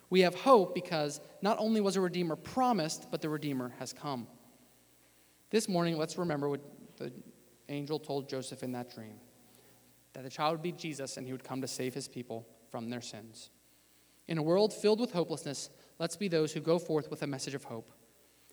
We 0.10 0.22
have 0.22 0.36
hope 0.36 0.74
because 0.74 1.22
not 1.42 1.58
only 1.60 1.82
was 1.82 1.96
a 1.96 2.02
Redeemer 2.02 2.36
promised, 2.36 3.12
but 3.12 3.22
the 3.22 3.30
Redeemer 3.30 3.74
has 3.80 3.94
come. 3.94 4.28
This 5.52 5.70
morning, 5.70 5.98
let's 5.98 6.18
remember 6.18 6.50
what 6.50 6.62
the 6.98 7.12
angel 7.70 8.00
told 8.00 8.28
Joseph 8.28 8.64
in 8.64 8.72
that 8.74 8.94
dream 8.94 9.20
that 10.14 10.24
the 10.24 10.30
child 10.30 10.54
would 10.54 10.62
be 10.64 10.72
Jesus 10.72 11.18
and 11.18 11.26
he 11.26 11.32
would 11.32 11.44
come 11.44 11.62
to 11.62 11.68
save 11.68 11.94
his 11.94 12.08
people 12.08 12.48
from 12.72 12.90
their 12.90 13.02
sins. 13.02 13.52
In 14.28 14.38
a 14.38 14.44
world 14.44 14.74
filled 14.74 15.00
with 15.00 15.12
hopelessness, 15.12 15.70
let's 16.00 16.16
be 16.16 16.28
those 16.28 16.52
who 16.52 16.60
go 16.60 16.80
forth 16.80 17.10
with 17.10 17.22
a 17.22 17.28
message 17.28 17.54
of 17.54 17.64
hope. 17.64 17.92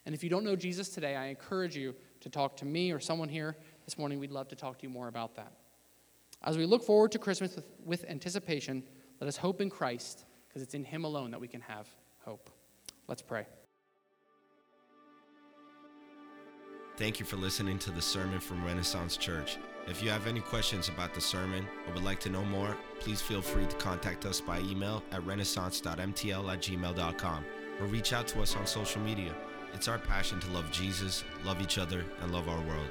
And 0.04 0.14
if 0.14 0.22
you 0.22 0.30
don't 0.30 0.44
know 0.44 0.56
Jesus 0.56 0.90
today, 0.90 1.16
I 1.16 1.26
encourage 1.26 1.76
you 1.76 1.94
to 2.20 2.30
talk 2.30 2.56
to 2.58 2.64
me 2.64 2.92
or 2.92 3.00
someone 3.00 3.28
here 3.28 3.56
this 3.84 3.98
morning. 3.98 4.20
We'd 4.20 4.30
love 4.30 4.48
to 4.48 4.56
talk 4.56 4.78
to 4.78 4.82
you 4.84 4.90
more 4.90 5.08
about 5.08 5.34
that. 5.36 5.52
As 6.42 6.56
we 6.56 6.66
look 6.66 6.82
forward 6.82 7.12
to 7.12 7.18
Christmas 7.18 7.56
with, 7.56 7.64
with 7.84 8.04
anticipation, 8.08 8.82
let 9.20 9.28
us 9.28 9.36
hope 9.36 9.60
in 9.60 9.70
Christ 9.70 10.24
because 10.48 10.62
it's 10.62 10.74
in 10.74 10.84
Him 10.84 11.04
alone 11.04 11.30
that 11.30 11.40
we 11.40 11.48
can 11.48 11.60
have 11.60 11.88
hope. 12.24 12.50
Let's 13.08 13.22
pray. 13.22 13.46
Thank 16.96 17.20
you 17.20 17.26
for 17.26 17.36
listening 17.36 17.78
to 17.80 17.90
the 17.90 18.00
sermon 18.00 18.40
from 18.40 18.64
Renaissance 18.64 19.18
Church. 19.18 19.58
If 19.86 20.02
you 20.02 20.08
have 20.08 20.26
any 20.26 20.40
questions 20.40 20.88
about 20.88 21.14
the 21.14 21.20
sermon 21.20 21.66
or 21.86 21.92
would 21.92 22.02
like 22.02 22.20
to 22.20 22.30
know 22.30 22.44
more, 22.44 22.74
please 23.00 23.20
feel 23.20 23.42
free 23.42 23.66
to 23.66 23.76
contact 23.76 24.24
us 24.24 24.40
by 24.40 24.60
email 24.60 25.02
at 25.12 25.24
renaissance.mtl 25.26 26.52
at 26.52 26.60
gmail.com 26.62 27.44
or 27.80 27.86
reach 27.86 28.12
out 28.14 28.26
to 28.28 28.40
us 28.40 28.56
on 28.56 28.66
social 28.66 29.02
media. 29.02 29.34
It's 29.74 29.88
our 29.88 29.98
passion 29.98 30.40
to 30.40 30.50
love 30.52 30.70
Jesus, 30.70 31.22
love 31.44 31.60
each 31.60 31.76
other, 31.76 32.02
and 32.22 32.32
love 32.32 32.48
our 32.48 32.60
world. 32.62 32.90